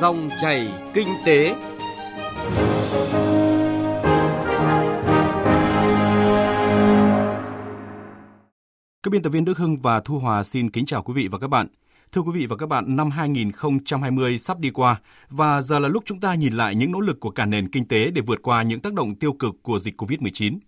Dòng 0.00 0.28
chảy 0.40 0.72
kinh 0.94 1.08
tế. 1.26 1.54
Các 9.02 9.10
biên 9.10 9.22
tập 9.22 9.30
viên 9.30 9.44
Đức 9.44 9.58
Hưng 9.58 9.76
và 9.76 10.00
Thu 10.00 10.18
Hòa 10.18 10.42
xin 10.42 10.70
kính 10.70 10.86
chào 10.86 11.02
quý 11.02 11.14
vị 11.16 11.28
và 11.28 11.38
các 11.38 11.48
bạn. 11.48 11.66
Thưa 12.12 12.20
quý 12.20 12.30
vị 12.34 12.46
và 12.46 12.56
các 12.56 12.68
bạn, 12.68 12.96
năm 12.96 13.10
2020 13.10 14.38
sắp 14.38 14.58
đi 14.58 14.70
qua 14.70 15.00
và 15.28 15.62
giờ 15.62 15.78
là 15.78 15.88
lúc 15.88 16.02
chúng 16.06 16.20
ta 16.20 16.34
nhìn 16.34 16.52
lại 16.52 16.74
những 16.74 16.92
nỗ 16.92 17.00
lực 17.00 17.20
của 17.20 17.30
cả 17.30 17.46
nền 17.46 17.68
kinh 17.68 17.88
tế 17.88 18.10
để 18.10 18.22
vượt 18.26 18.42
qua 18.42 18.62
những 18.62 18.80
tác 18.80 18.92
động 18.92 19.14
tiêu 19.14 19.32
cực 19.32 19.54
của 19.62 19.78
dịch 19.78 20.02
COVID-19. 20.02 20.58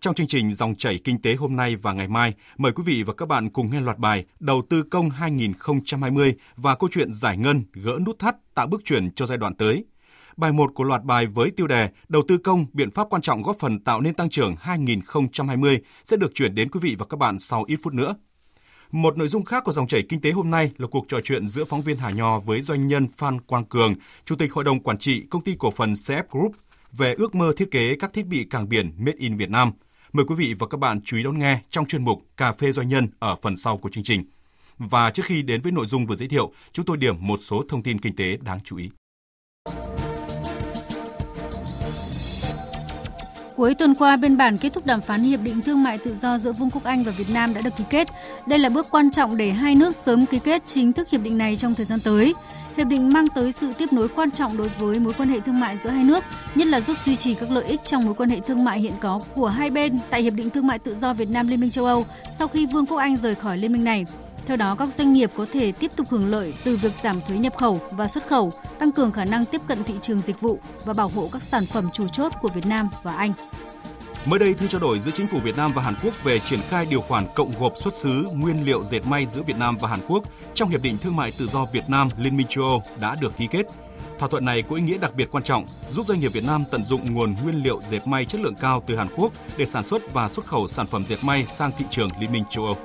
Trong 0.00 0.14
chương 0.14 0.26
trình 0.26 0.52
Dòng 0.52 0.74
chảy 0.74 0.98
kinh 1.04 1.22
tế 1.22 1.34
hôm 1.34 1.56
nay 1.56 1.76
và 1.76 1.92
ngày 1.92 2.08
mai, 2.08 2.34
mời 2.56 2.72
quý 2.72 2.82
vị 2.86 3.02
và 3.02 3.14
các 3.14 3.28
bạn 3.28 3.50
cùng 3.50 3.70
nghe 3.70 3.80
loạt 3.80 3.98
bài 3.98 4.24
Đầu 4.40 4.62
tư 4.70 4.82
công 4.82 5.10
2020 5.10 6.34
và 6.56 6.74
câu 6.74 6.90
chuyện 6.92 7.14
giải 7.14 7.36
ngân, 7.36 7.64
gỡ 7.72 7.98
nút 8.06 8.18
thắt, 8.18 8.54
tạo 8.54 8.66
bước 8.66 8.82
chuyển 8.84 9.10
cho 9.10 9.26
giai 9.26 9.38
đoạn 9.38 9.54
tới. 9.54 9.84
Bài 10.36 10.52
1 10.52 10.70
của 10.74 10.84
loạt 10.84 11.04
bài 11.04 11.26
với 11.26 11.50
tiêu 11.50 11.66
đề 11.66 11.88
Đầu 12.08 12.22
tư 12.28 12.36
công, 12.36 12.66
biện 12.72 12.90
pháp 12.90 13.06
quan 13.10 13.22
trọng 13.22 13.42
góp 13.42 13.56
phần 13.58 13.80
tạo 13.80 14.00
nên 14.00 14.14
tăng 14.14 14.30
trưởng 14.30 14.54
2020 14.60 15.80
sẽ 16.04 16.16
được 16.16 16.34
chuyển 16.34 16.54
đến 16.54 16.70
quý 16.70 16.80
vị 16.82 16.96
và 16.98 17.06
các 17.06 17.16
bạn 17.16 17.38
sau 17.38 17.64
ít 17.68 17.76
phút 17.82 17.94
nữa. 17.94 18.14
Một 18.92 19.16
nội 19.16 19.28
dung 19.28 19.44
khác 19.44 19.64
của 19.64 19.72
dòng 19.72 19.86
chảy 19.86 20.02
kinh 20.08 20.20
tế 20.20 20.30
hôm 20.30 20.50
nay 20.50 20.70
là 20.78 20.86
cuộc 20.86 21.04
trò 21.08 21.20
chuyện 21.24 21.48
giữa 21.48 21.64
phóng 21.64 21.82
viên 21.82 21.96
Hà 21.96 22.10
Nho 22.10 22.38
với 22.38 22.60
doanh 22.60 22.86
nhân 22.86 23.08
Phan 23.16 23.40
Quang 23.40 23.64
Cường, 23.64 23.94
Chủ 24.24 24.36
tịch 24.36 24.52
Hội 24.52 24.64
đồng 24.64 24.82
Quản 24.82 24.98
trị 24.98 25.22
Công 25.30 25.42
ty 25.42 25.54
Cổ 25.58 25.70
phần 25.70 25.92
CF 25.92 26.22
Group 26.30 26.52
về 26.92 27.14
ước 27.18 27.34
mơ 27.34 27.52
thiết 27.56 27.70
kế 27.70 27.96
các 27.96 28.12
thiết 28.12 28.26
bị 28.26 28.44
cảng 28.50 28.68
biển 28.68 28.92
Made 28.98 29.18
in 29.18 29.36
Việt 29.36 29.50
Nam. 29.50 29.72
Mời 30.14 30.24
quý 30.28 30.34
vị 30.38 30.54
và 30.58 30.66
các 30.66 30.80
bạn 30.80 31.00
chú 31.04 31.16
ý 31.16 31.22
đón 31.22 31.38
nghe 31.38 31.58
trong 31.70 31.86
chuyên 31.86 32.04
mục 32.04 32.18
Cà 32.36 32.52
phê 32.52 32.72
doanh 32.72 32.88
nhân 32.88 33.08
ở 33.18 33.36
phần 33.42 33.56
sau 33.56 33.78
của 33.78 33.88
chương 33.88 34.04
trình. 34.04 34.24
Và 34.78 35.10
trước 35.10 35.22
khi 35.26 35.42
đến 35.42 35.60
với 35.60 35.72
nội 35.72 35.86
dung 35.86 36.06
vừa 36.06 36.16
giới 36.16 36.28
thiệu, 36.28 36.52
chúng 36.72 36.84
tôi 36.84 36.96
điểm 36.96 37.16
một 37.20 37.38
số 37.42 37.64
thông 37.68 37.82
tin 37.82 38.00
kinh 38.00 38.16
tế 38.16 38.36
đáng 38.36 38.58
chú 38.64 38.76
ý. 38.76 38.90
Cuối 43.56 43.74
tuần 43.74 43.94
qua, 43.94 44.16
biên 44.16 44.36
bản 44.36 44.56
kết 44.56 44.72
thúc 44.72 44.86
đàm 44.86 45.00
phán 45.00 45.22
hiệp 45.22 45.40
định 45.40 45.60
thương 45.60 45.82
mại 45.82 45.98
tự 45.98 46.14
do 46.14 46.38
giữa 46.38 46.52
Vương 46.52 46.70
quốc 46.70 46.84
Anh 46.84 47.02
và 47.02 47.12
Việt 47.12 47.30
Nam 47.32 47.54
đã 47.54 47.60
được 47.60 47.76
ký 47.76 47.84
kết. 47.90 48.08
Đây 48.46 48.58
là 48.58 48.68
bước 48.68 48.86
quan 48.90 49.10
trọng 49.10 49.36
để 49.36 49.50
hai 49.50 49.74
nước 49.74 49.96
sớm 49.96 50.26
ký 50.26 50.38
kết 50.38 50.62
chính 50.66 50.92
thức 50.92 51.10
hiệp 51.10 51.20
định 51.20 51.38
này 51.38 51.56
trong 51.56 51.74
thời 51.74 51.86
gian 51.86 51.98
tới. 52.04 52.34
Hiệp 52.76 52.86
định 52.86 53.08
mang 53.12 53.26
tới 53.34 53.52
sự 53.52 53.72
tiếp 53.78 53.92
nối 53.92 54.08
quan 54.08 54.30
trọng 54.30 54.56
đối 54.56 54.68
với 54.68 55.00
mối 55.00 55.12
quan 55.18 55.28
hệ 55.28 55.40
thương 55.40 55.60
mại 55.60 55.78
giữa 55.84 55.90
hai 55.90 56.04
nước, 56.04 56.24
nhất 56.54 56.66
là 56.66 56.80
giúp 56.80 56.96
duy 57.04 57.16
trì 57.16 57.34
các 57.34 57.50
lợi 57.50 57.64
ích 57.64 57.80
trong 57.84 58.04
mối 58.04 58.14
quan 58.14 58.28
hệ 58.28 58.40
thương 58.40 58.64
mại 58.64 58.80
hiện 58.80 58.92
có 59.00 59.20
của 59.34 59.48
hai 59.48 59.70
bên 59.70 59.98
tại 60.10 60.22
Hiệp 60.22 60.34
định 60.34 60.50
Thương 60.50 60.66
mại 60.66 60.78
Tự 60.78 60.96
do 60.96 61.12
Việt 61.12 61.30
Nam 61.30 61.48
Liên 61.48 61.60
minh 61.60 61.70
châu 61.70 61.84
Âu 61.84 62.04
sau 62.38 62.48
khi 62.48 62.66
Vương 62.66 62.86
quốc 62.86 62.96
Anh 62.96 63.16
rời 63.16 63.34
khỏi 63.34 63.58
liên 63.58 63.72
minh 63.72 63.84
này. 63.84 64.04
Theo 64.46 64.56
đó, 64.56 64.74
các 64.74 64.88
doanh 64.92 65.12
nghiệp 65.12 65.30
có 65.36 65.46
thể 65.52 65.72
tiếp 65.72 65.90
tục 65.96 66.06
hưởng 66.10 66.30
lợi 66.30 66.54
từ 66.64 66.76
việc 66.76 66.92
giảm 67.02 67.20
thuế 67.28 67.38
nhập 67.38 67.56
khẩu 67.56 67.80
và 67.90 68.08
xuất 68.08 68.26
khẩu, 68.26 68.52
tăng 68.78 68.92
cường 68.92 69.12
khả 69.12 69.24
năng 69.24 69.44
tiếp 69.44 69.60
cận 69.66 69.84
thị 69.84 69.94
trường 70.02 70.20
dịch 70.20 70.40
vụ 70.40 70.58
và 70.84 70.92
bảo 70.92 71.08
hộ 71.08 71.28
các 71.32 71.42
sản 71.42 71.66
phẩm 71.66 71.88
chủ 71.92 72.08
chốt 72.08 72.32
của 72.42 72.48
Việt 72.48 72.66
Nam 72.66 72.88
và 73.02 73.12
Anh. 73.12 73.32
Mới 74.26 74.38
đây, 74.38 74.54
thư 74.54 74.66
trao 74.66 74.80
đổi 74.80 74.98
giữa 74.98 75.10
chính 75.10 75.26
phủ 75.26 75.38
Việt 75.38 75.56
Nam 75.56 75.72
và 75.74 75.82
Hàn 75.82 75.94
Quốc 76.02 76.24
về 76.24 76.38
triển 76.38 76.60
khai 76.68 76.86
điều 76.90 77.00
khoản 77.00 77.24
cộng 77.34 77.52
gộp 77.60 77.72
xuất 77.82 77.96
xứ 77.96 78.26
nguyên 78.34 78.64
liệu 78.64 78.84
dệt 78.84 79.06
may 79.06 79.26
giữa 79.26 79.42
Việt 79.42 79.56
Nam 79.56 79.76
và 79.80 79.88
Hàn 79.88 80.00
Quốc 80.08 80.24
trong 80.54 80.68
Hiệp 80.68 80.82
định 80.82 80.98
Thương 80.98 81.16
mại 81.16 81.32
Tự 81.38 81.46
do 81.46 81.64
Việt 81.72 81.84
Nam 81.88 82.08
Liên 82.18 82.36
minh 82.36 82.46
châu 82.50 82.64
Âu 82.64 82.82
đã 83.00 83.16
được 83.20 83.36
ký 83.36 83.46
kết. 83.50 83.66
Thỏa 84.18 84.28
thuận 84.28 84.44
này 84.44 84.62
có 84.62 84.76
ý 84.76 84.82
nghĩa 84.82 84.98
đặc 84.98 85.14
biệt 85.14 85.28
quan 85.30 85.44
trọng, 85.44 85.66
giúp 85.90 86.06
doanh 86.06 86.20
nghiệp 86.20 86.32
Việt 86.32 86.44
Nam 86.44 86.64
tận 86.70 86.84
dụng 86.84 87.14
nguồn 87.14 87.34
nguyên 87.42 87.62
liệu 87.62 87.80
dệt 87.90 88.06
may 88.06 88.24
chất 88.24 88.40
lượng 88.40 88.54
cao 88.60 88.82
từ 88.86 88.96
Hàn 88.96 89.08
Quốc 89.16 89.32
để 89.56 89.66
sản 89.66 89.84
xuất 89.84 90.12
và 90.12 90.28
xuất 90.28 90.46
khẩu 90.46 90.68
sản 90.68 90.86
phẩm 90.86 91.02
dệt 91.08 91.24
may 91.24 91.46
sang 91.46 91.70
thị 91.78 91.84
trường 91.90 92.08
Liên 92.20 92.32
minh 92.32 92.44
châu 92.50 92.64
Âu. 92.64 92.76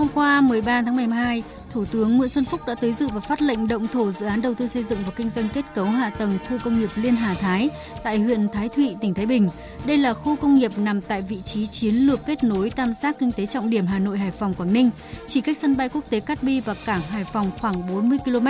Hôm 0.00 0.08
qua 0.14 0.40
13 0.40 0.82
tháng 0.82 0.96
12, 0.96 1.42
Thủ 1.70 1.84
tướng 1.84 2.16
Nguyễn 2.16 2.28
Xuân 2.28 2.44
Phúc 2.44 2.60
đã 2.66 2.74
tới 2.74 2.92
dự 2.92 3.08
và 3.08 3.20
phát 3.20 3.42
lệnh 3.42 3.68
động 3.68 3.86
thổ 3.86 4.10
dự 4.10 4.26
án 4.26 4.42
đầu 4.42 4.54
tư 4.54 4.66
xây 4.66 4.82
dựng 4.82 4.98
và 5.04 5.12
kinh 5.16 5.28
doanh 5.28 5.48
kết 5.48 5.64
cấu 5.74 5.84
hạ 5.84 6.10
tầng 6.10 6.38
khu 6.48 6.58
công 6.64 6.80
nghiệp 6.80 6.88
Liên 6.96 7.16
Hà 7.16 7.34
Thái 7.34 7.70
tại 8.02 8.18
huyện 8.18 8.48
Thái 8.48 8.68
Thụy, 8.68 8.96
tỉnh 9.00 9.14
Thái 9.14 9.26
Bình. 9.26 9.48
Đây 9.86 9.98
là 9.98 10.12
khu 10.12 10.36
công 10.36 10.54
nghiệp 10.54 10.78
nằm 10.78 11.00
tại 11.00 11.22
vị 11.22 11.40
trí 11.44 11.66
chiến 11.66 11.94
lược 11.94 12.26
kết 12.26 12.44
nối 12.44 12.70
tam 12.70 12.94
giác 12.94 13.16
kinh 13.18 13.32
tế 13.32 13.46
trọng 13.46 13.70
điểm 13.70 13.86
Hà 13.86 13.98
Nội, 13.98 14.18
Hải 14.18 14.30
Phòng, 14.30 14.54
Quảng 14.54 14.72
Ninh, 14.72 14.90
chỉ 15.28 15.40
cách 15.40 15.58
sân 15.60 15.76
bay 15.76 15.88
quốc 15.88 16.04
tế 16.10 16.20
Cát 16.20 16.42
Bi 16.42 16.60
và 16.60 16.74
cảng 16.86 17.00
Hải 17.00 17.24
Phòng 17.24 17.50
khoảng 17.60 17.94
40 17.94 18.18
km, 18.24 18.46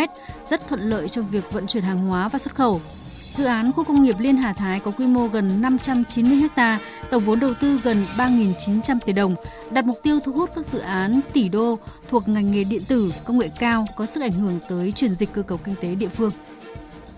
rất 0.50 0.69
thuận 0.69 0.81
lợi 0.81 1.09
trong 1.09 1.27
việc 1.27 1.53
vận 1.53 1.67
chuyển 1.67 1.82
hàng 1.82 1.99
hóa 1.99 2.28
và 2.28 2.38
xuất 2.38 2.55
khẩu. 2.55 2.81
Dự 3.37 3.45
án 3.45 3.73
khu 3.73 3.85
công 3.85 4.03
nghiệp 4.03 4.17
Liên 4.19 4.37
Hà 4.37 4.53
Thái 4.53 4.81
có 4.81 4.91
quy 4.91 5.07
mô 5.07 5.27
gần 5.27 5.61
590 5.61 6.49
ha, 6.57 6.79
tổng 7.11 7.25
vốn 7.25 7.41
đầu 7.41 7.55
tư 7.55 7.81
gần 7.85 8.07
3.900 8.17 8.99
tỷ 9.07 9.13
đồng, 9.13 9.35
đặt 9.71 9.85
mục 9.85 9.99
tiêu 10.03 10.21
thu 10.21 10.33
hút 10.33 10.51
các 10.55 10.67
dự 10.73 10.79
án 10.79 11.21
tỷ 11.33 11.49
đô 11.49 11.79
thuộc 12.09 12.29
ngành 12.29 12.53
nghề 12.53 12.65
điện 12.65 12.83
tử, 12.89 13.13
công 13.25 13.39
nghệ 13.39 13.51
cao 13.59 13.87
có 13.97 14.07
sức 14.07 14.23
ảnh 14.23 14.33
hưởng 14.33 14.59
tới 14.69 14.93
chuyển 14.93 15.11
dịch 15.11 15.33
cơ 15.33 15.43
cấu 15.43 15.59
kinh 15.59 15.75
tế 15.83 15.95
địa 15.95 16.09
phương. 16.09 16.31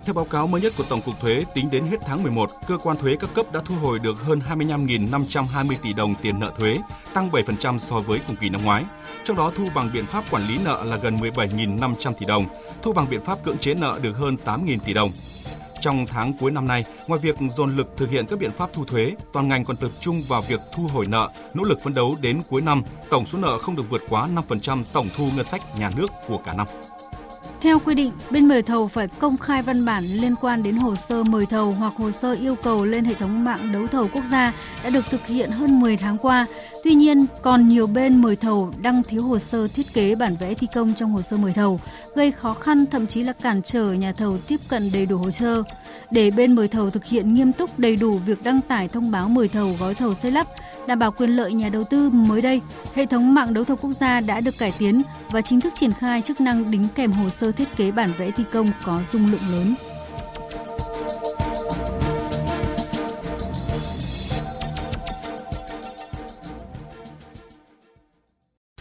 Theo 0.04 0.14
báo 0.14 0.24
cáo 0.24 0.46
mới 0.46 0.60
nhất 0.60 0.72
của 0.78 0.84
Tổng 0.88 1.00
cục 1.00 1.20
Thuế, 1.20 1.44
tính 1.54 1.70
đến 1.70 1.86
hết 1.86 1.96
tháng 2.06 2.22
11, 2.22 2.50
cơ 2.68 2.78
quan 2.78 2.96
thuế 2.96 3.16
các 3.20 3.34
cấp 3.34 3.52
đã 3.52 3.60
thu 3.64 3.74
hồi 3.74 3.98
được 3.98 4.20
hơn 4.20 4.40
25.520 4.48 5.74
tỷ 5.82 5.92
đồng 5.92 6.14
tiền 6.22 6.40
nợ 6.40 6.52
thuế, 6.58 6.76
tăng 7.14 7.30
7% 7.30 7.78
so 7.78 7.98
với 7.98 8.20
cùng 8.26 8.36
kỳ 8.36 8.48
năm 8.48 8.64
ngoái. 8.64 8.84
Trong 9.24 9.36
đó 9.36 9.52
thu 9.56 9.64
bằng 9.74 9.90
biện 9.92 10.06
pháp 10.06 10.24
quản 10.30 10.48
lý 10.48 10.58
nợ 10.64 10.84
là 10.84 10.96
gần 10.96 11.16
17.500 11.16 12.12
tỷ 12.12 12.26
đồng, 12.26 12.44
thu 12.82 12.92
bằng 12.92 13.10
biện 13.10 13.24
pháp 13.24 13.44
cưỡng 13.44 13.58
chế 13.58 13.74
nợ 13.74 13.98
được 14.02 14.16
hơn 14.16 14.36
8.000 14.44 14.78
tỷ 14.84 14.92
đồng. 14.92 15.10
Trong 15.82 16.06
tháng 16.06 16.32
cuối 16.40 16.50
năm 16.50 16.66
nay, 16.66 16.84
ngoài 17.06 17.20
việc 17.22 17.36
dồn 17.56 17.76
lực 17.76 17.88
thực 17.96 18.10
hiện 18.10 18.26
các 18.26 18.38
biện 18.38 18.52
pháp 18.52 18.70
thu 18.72 18.84
thuế, 18.84 19.12
toàn 19.32 19.48
ngành 19.48 19.64
còn 19.64 19.76
tập 19.76 19.90
trung 20.00 20.22
vào 20.28 20.42
việc 20.42 20.60
thu 20.74 20.82
hồi 20.82 21.06
nợ, 21.08 21.30
nỗ 21.54 21.62
lực 21.62 21.80
phấn 21.82 21.94
đấu 21.94 22.16
đến 22.20 22.40
cuối 22.48 22.62
năm 22.62 22.82
tổng 23.10 23.26
số 23.26 23.38
nợ 23.38 23.58
không 23.58 23.76
được 23.76 23.90
vượt 23.90 24.02
quá 24.08 24.28
5% 24.48 24.82
tổng 24.92 25.08
thu 25.16 25.28
ngân 25.36 25.46
sách 25.46 25.62
nhà 25.78 25.90
nước 25.96 26.06
của 26.28 26.38
cả 26.38 26.52
năm. 26.56 26.66
Theo 27.62 27.78
quy 27.78 27.94
định, 27.94 28.12
bên 28.30 28.48
mời 28.48 28.62
thầu 28.62 28.88
phải 28.88 29.08
công 29.08 29.36
khai 29.36 29.62
văn 29.62 29.84
bản 29.84 30.04
liên 30.04 30.34
quan 30.40 30.62
đến 30.62 30.76
hồ 30.76 30.96
sơ 30.96 31.24
mời 31.24 31.46
thầu 31.46 31.70
hoặc 31.70 31.92
hồ 31.96 32.10
sơ 32.10 32.32
yêu 32.32 32.54
cầu 32.54 32.84
lên 32.84 33.04
hệ 33.04 33.14
thống 33.14 33.44
mạng 33.44 33.72
đấu 33.72 33.86
thầu 33.86 34.08
quốc 34.08 34.24
gia 34.24 34.52
đã 34.84 34.90
được 34.90 35.04
thực 35.10 35.26
hiện 35.26 35.50
hơn 35.50 35.80
10 35.80 35.96
tháng 35.96 36.16
qua. 36.16 36.46
Tuy 36.84 36.94
nhiên, 36.94 37.26
còn 37.42 37.68
nhiều 37.68 37.86
bên 37.86 38.22
mời 38.22 38.36
thầu 38.36 38.72
đang 38.80 39.02
thiếu 39.02 39.22
hồ 39.22 39.38
sơ 39.38 39.68
thiết 39.68 39.94
kế 39.94 40.14
bản 40.14 40.36
vẽ 40.40 40.54
thi 40.54 40.66
công 40.74 40.94
trong 40.94 41.12
hồ 41.12 41.22
sơ 41.22 41.36
mời 41.36 41.52
thầu, 41.52 41.80
gây 42.14 42.32
khó 42.32 42.54
khăn 42.54 42.86
thậm 42.86 43.06
chí 43.06 43.22
là 43.22 43.32
cản 43.32 43.62
trở 43.62 43.92
nhà 43.92 44.12
thầu 44.12 44.38
tiếp 44.38 44.60
cận 44.68 44.90
đầy 44.92 45.06
đủ 45.06 45.16
hồ 45.16 45.30
sơ. 45.30 45.62
Để 46.10 46.30
bên 46.30 46.54
mời 46.54 46.68
thầu 46.68 46.90
thực 46.90 47.04
hiện 47.04 47.34
nghiêm 47.34 47.52
túc 47.52 47.78
đầy 47.78 47.96
đủ 47.96 48.18
việc 48.26 48.42
đăng 48.42 48.60
tải 48.60 48.88
thông 48.88 49.10
báo 49.10 49.28
mời 49.28 49.48
thầu 49.48 49.76
gói 49.80 49.94
thầu 49.94 50.14
xây 50.14 50.30
lắp, 50.30 50.46
đảm 50.86 50.98
bảo 50.98 51.12
quyền 51.12 51.30
lợi 51.30 51.52
nhà 51.52 51.68
đầu 51.68 51.84
tư 51.84 52.10
mới 52.10 52.40
đây, 52.40 52.60
hệ 52.94 53.06
thống 53.06 53.34
mạng 53.34 53.54
đấu 53.54 53.64
thầu 53.64 53.76
quốc 53.76 53.92
gia 53.92 54.20
đã 54.20 54.40
được 54.40 54.58
cải 54.58 54.72
tiến 54.78 55.02
và 55.30 55.42
chính 55.42 55.60
thức 55.60 55.72
triển 55.76 55.92
khai 55.92 56.22
chức 56.22 56.40
năng 56.40 56.70
đính 56.70 56.84
kèm 56.94 57.12
hồ 57.12 57.28
sơ 57.28 57.52
thiết 57.52 57.76
kế 57.76 57.90
bản 57.90 58.12
vẽ 58.18 58.30
thi 58.30 58.44
công 58.52 58.66
có 58.84 59.00
dung 59.12 59.32
lượng 59.32 59.50
lớn. 59.52 59.74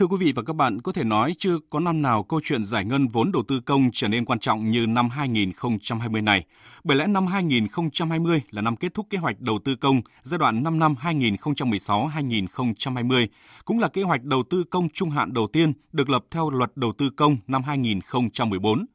Thưa 0.02 0.08
quý 0.08 0.18
vị 0.20 0.34
và 0.36 0.44
các 0.44 0.56
bạn, 0.56 0.82
có 0.82 0.92
thể 0.92 1.04
nói 1.04 1.34
chưa 1.38 1.58
có 1.70 1.80
năm 1.80 2.02
nào 2.02 2.24
câu 2.24 2.40
chuyện 2.44 2.66
giải 2.66 2.86
ngân 2.86 3.08
vốn 3.08 3.32
đầu 3.32 3.44
tư 3.48 3.60
công 3.60 3.90
trở 3.94 4.08
nên 4.08 4.26
quan 4.26 4.40
trọng 4.40 4.70
như 4.70 4.86
năm 4.86 5.10
2020 5.10 6.22
này. 6.22 6.46
Bởi 6.84 6.98
lẽ 6.98 7.08
năm 7.08 7.28
2020 7.28 8.42
là 8.52 8.62
năm 8.62 8.76
kết 8.76 8.94
thúc 8.94 9.08
kế 9.10 9.18
hoạch 9.18 9.40
đầu 9.40 9.60
tư 9.66 9.76
công 9.76 10.02
giai 10.24 10.38
đoạn 10.38 10.64
5 10.64 10.80
năm 10.80 10.96
2016-2020, 11.02 13.28
cũng 13.66 13.80
là 13.80 13.88
kế 13.88 14.04
hoạch 14.04 14.24
đầu 14.24 14.44
tư 14.50 14.64
công 14.64 14.90
trung 14.90 15.10
hạn 15.10 15.34
đầu 15.34 15.48
tiên 15.48 15.74
được 15.92 16.10
lập 16.10 16.26
theo 16.32 16.50
luật 16.50 16.72
đầu 16.76 16.94
tư 16.98 17.10
công 17.10 17.38
năm 17.48 17.64
2014. 17.64 18.86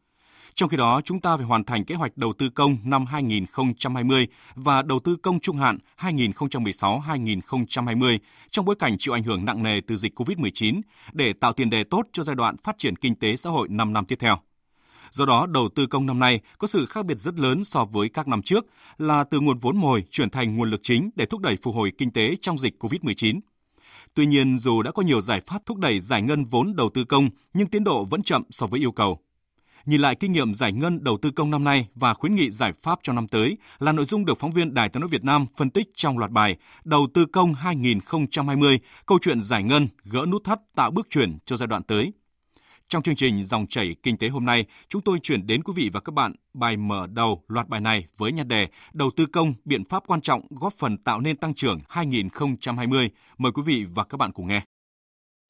Trong 0.57 0.69
khi 0.69 0.77
đó, 0.77 1.01
chúng 1.05 1.21
ta 1.21 1.37
phải 1.37 1.47
hoàn 1.47 1.65
thành 1.65 1.85
kế 1.85 1.95
hoạch 1.95 2.17
đầu 2.17 2.33
tư 2.33 2.49
công 2.49 2.77
năm 2.85 3.07
2020 3.07 4.27
và 4.55 4.83
đầu 4.83 5.01
tư 5.01 5.17
công 5.17 5.41
trung 5.41 5.57
hạn 5.57 5.79
2016-2020 5.99 8.19
trong 8.51 8.65
bối 8.65 8.77
cảnh 8.79 8.97
chịu 8.99 9.15
ảnh 9.15 9.23
hưởng 9.23 9.45
nặng 9.45 9.63
nề 9.63 9.81
từ 9.87 9.97
dịch 9.97 10.21
COVID-19 10.21 10.81
để 11.13 11.33
tạo 11.33 11.53
tiền 11.53 11.71
đề 11.71 11.85
tốt 11.85 12.03
cho 12.13 12.23
giai 12.23 12.37
đoạn 12.37 12.57
phát 12.57 12.79
triển 12.79 12.97
kinh 12.97 13.15
tế 13.15 13.37
xã 13.37 13.51
hội 13.51 13.69
5 13.69 13.93
năm 13.93 14.05
tiếp 14.05 14.17
theo. 14.19 14.39
Do 15.11 15.25
đó, 15.25 15.47
đầu 15.47 15.69
tư 15.75 15.87
công 15.87 16.07
năm 16.07 16.19
nay 16.19 16.41
có 16.59 16.67
sự 16.67 16.87
khác 16.87 17.07
biệt 17.07 17.19
rất 17.19 17.39
lớn 17.39 17.65
so 17.65 17.85
với 17.85 18.09
các 18.09 18.29
năm 18.29 18.43
trước 18.43 18.67
là 18.99 19.25
từ 19.25 19.41
nguồn 19.41 19.59
vốn 19.59 19.77
mồi 19.77 20.05
chuyển 20.11 20.31
thành 20.31 20.57
nguồn 20.57 20.71
lực 20.71 20.81
chính 20.83 21.11
để 21.17 21.27
thúc 21.27 21.41
đẩy 21.41 21.57
phục 21.63 21.75
hồi 21.75 21.93
kinh 21.99 22.11
tế 22.11 22.37
trong 22.41 22.59
dịch 22.59 22.85
COVID-19. 22.85 23.41
Tuy 24.15 24.27
nhiên, 24.27 24.59
dù 24.59 24.83
đã 24.83 24.91
có 24.91 25.03
nhiều 25.03 25.21
giải 25.21 25.41
pháp 25.41 25.63
thúc 25.67 25.79
đẩy 25.79 26.01
giải 26.01 26.23
ngân 26.23 26.45
vốn 26.45 26.77
đầu 26.77 26.91
tư 26.95 27.05
công, 27.05 27.29
nhưng 27.55 27.67
tiến 27.67 27.85
độ 27.85 28.05
vẫn 28.05 28.23
chậm 28.23 28.43
so 28.51 28.67
với 28.67 28.81
yêu 28.81 28.93
cầu. 28.93 29.21
Nhìn 29.87 30.01
lại 30.01 30.15
kinh 30.15 30.33
nghiệm 30.33 30.55
giải 30.55 30.73
ngân 30.73 31.05
đầu 31.05 31.19
tư 31.23 31.31
công 31.31 31.51
năm 31.51 31.65
nay 31.65 31.89
và 31.95 32.15
khuyến 32.15 32.35
nghị 32.35 32.51
giải 32.51 32.73
pháp 32.73 32.99
cho 33.03 33.13
năm 33.13 33.29
tới 33.29 33.59
là 33.79 33.93
nội 33.93 34.05
dung 34.05 34.25
được 34.25 34.39
phóng 34.39 34.51
viên 34.51 34.75
Đài 34.75 34.89
tiếng 34.89 35.01
nói 35.01 35.09
Việt 35.09 35.25
Nam 35.25 35.47
phân 35.57 35.71
tích 35.71 35.89
trong 35.95 36.19
loạt 36.19 36.31
bài 36.31 36.57
Đầu 36.85 37.07
tư 37.15 37.27
công 37.27 37.55
2020, 37.55 38.81
câu 39.07 39.19
chuyện 39.23 39.43
giải 39.43 39.63
ngân, 39.63 39.89
gỡ 40.05 40.27
nút 40.29 40.45
thắt 40.45 40.59
tạo 40.75 40.91
bước 40.91 41.07
chuyển 41.11 41.39
cho 41.45 41.57
giai 41.57 41.67
đoạn 41.67 41.83
tới. 41.83 42.13
Trong 42.89 43.03
chương 43.03 43.17
trình 43.17 43.45
Dòng 43.45 43.67
chảy 43.67 43.97
kinh 44.03 44.19
tế 44.19 44.29
hôm 44.29 44.45
nay, 44.45 44.65
chúng 44.89 45.03
tôi 45.03 45.19
chuyển 45.23 45.47
đến 45.47 45.63
quý 45.63 45.73
vị 45.77 45.91
và 45.93 46.01
các 46.01 46.15
bạn 46.15 46.33
bài 46.55 46.77
mở 46.77 47.07
đầu 47.07 47.43
loạt 47.49 47.69
bài 47.69 47.81
này 47.81 48.07
với 48.17 48.33
nhan 48.33 48.49
đề 48.49 48.69
Đầu 48.93 49.11
tư 49.17 49.27
công, 49.27 49.55
biện 49.65 49.85
pháp 49.85 50.03
quan 50.07 50.21
trọng 50.21 50.47
góp 50.51 50.73
phần 50.73 50.99
tạo 50.99 51.21
nên 51.21 51.37
tăng 51.37 51.55
trưởng 51.55 51.81
2020. 51.89 53.11
Mời 53.39 53.53
quý 53.53 53.63
vị 53.67 53.85
và 53.95 54.05
các 54.05 54.17
bạn 54.17 54.33
cùng 54.33 54.47
nghe. 54.47 54.63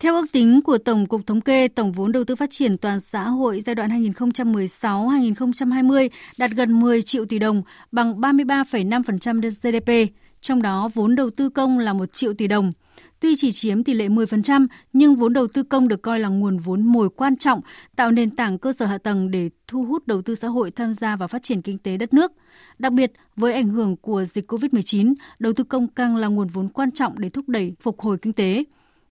Theo 0.02 0.14
ước 0.14 0.26
tính 0.32 0.60
của 0.62 0.78
Tổng 0.78 1.06
cục 1.06 1.26
Thống 1.26 1.40
kê, 1.40 1.68
tổng 1.68 1.92
vốn 1.92 2.12
đầu 2.12 2.24
tư 2.24 2.36
phát 2.36 2.50
triển 2.50 2.78
toàn 2.78 3.00
xã 3.00 3.28
hội 3.28 3.60
giai 3.60 3.74
đoạn 3.74 4.02
2016-2020 4.02 6.08
đạt 6.38 6.50
gần 6.50 6.80
10 6.80 7.02
triệu 7.02 7.24
tỷ 7.24 7.38
đồng, 7.38 7.62
bằng 7.92 8.20
33,5% 8.20 9.40
GDP, 9.40 10.12
trong 10.40 10.62
đó 10.62 10.90
vốn 10.94 11.14
đầu 11.14 11.30
tư 11.30 11.48
công 11.48 11.78
là 11.78 11.92
1 11.92 12.12
triệu 12.12 12.34
tỷ 12.34 12.46
đồng. 12.46 12.72
Tuy 13.20 13.36
chỉ 13.36 13.52
chiếm 13.52 13.84
tỷ 13.84 13.94
lệ 13.94 14.08
10%, 14.08 14.66
nhưng 14.92 15.16
vốn 15.16 15.32
đầu 15.32 15.46
tư 15.46 15.62
công 15.62 15.88
được 15.88 16.02
coi 16.02 16.20
là 16.20 16.28
nguồn 16.28 16.58
vốn 16.58 16.82
mồi 16.82 17.10
quan 17.10 17.36
trọng, 17.36 17.60
tạo 17.96 18.10
nền 18.10 18.30
tảng 18.30 18.58
cơ 18.58 18.72
sở 18.72 18.86
hạ 18.86 18.98
tầng 18.98 19.30
để 19.30 19.50
thu 19.68 19.84
hút 19.84 20.06
đầu 20.06 20.22
tư 20.22 20.34
xã 20.34 20.48
hội 20.48 20.70
tham 20.70 20.94
gia 20.94 21.16
vào 21.16 21.28
phát 21.28 21.42
triển 21.42 21.62
kinh 21.62 21.78
tế 21.78 21.96
đất 21.96 22.14
nước. 22.14 22.32
Đặc 22.78 22.92
biệt, 22.92 23.12
với 23.36 23.52
ảnh 23.52 23.68
hưởng 23.68 23.96
của 23.96 24.24
dịch 24.24 24.52
COVID-19, 24.52 25.14
đầu 25.38 25.52
tư 25.52 25.64
công 25.64 25.88
càng 25.88 26.16
là 26.16 26.28
nguồn 26.28 26.46
vốn 26.46 26.68
quan 26.68 26.92
trọng 26.92 27.18
để 27.18 27.30
thúc 27.30 27.48
đẩy 27.48 27.74
phục 27.80 28.00
hồi 28.00 28.18
kinh 28.18 28.32
tế. 28.32 28.64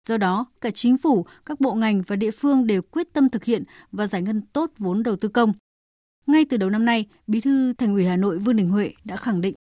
Do 0.07 0.17
đó, 0.17 0.45
cả 0.61 0.71
chính 0.71 0.97
phủ, 0.97 1.25
các 1.45 1.59
bộ 1.59 1.73
ngành 1.73 2.01
và 2.07 2.15
địa 2.15 2.31
phương 2.31 2.67
đều 2.67 2.81
quyết 2.81 3.13
tâm 3.13 3.29
thực 3.29 3.43
hiện 3.43 3.63
và 3.91 4.07
giải 4.07 4.21
ngân 4.21 4.41
tốt 4.53 4.71
vốn 4.77 5.03
đầu 5.03 5.15
tư 5.15 5.29
công. 5.29 5.53
Ngay 6.27 6.45
từ 6.49 6.57
đầu 6.57 6.69
năm 6.69 6.85
nay, 6.85 7.05
Bí 7.27 7.41
thư 7.41 7.73
Thành 7.73 7.93
ủy 7.93 8.05
Hà 8.05 8.15
Nội 8.15 8.37
Vương 8.37 8.55
Đình 8.55 8.69
Huệ 8.69 8.91
đã 9.05 9.15
khẳng 9.15 9.41
định 9.41 9.53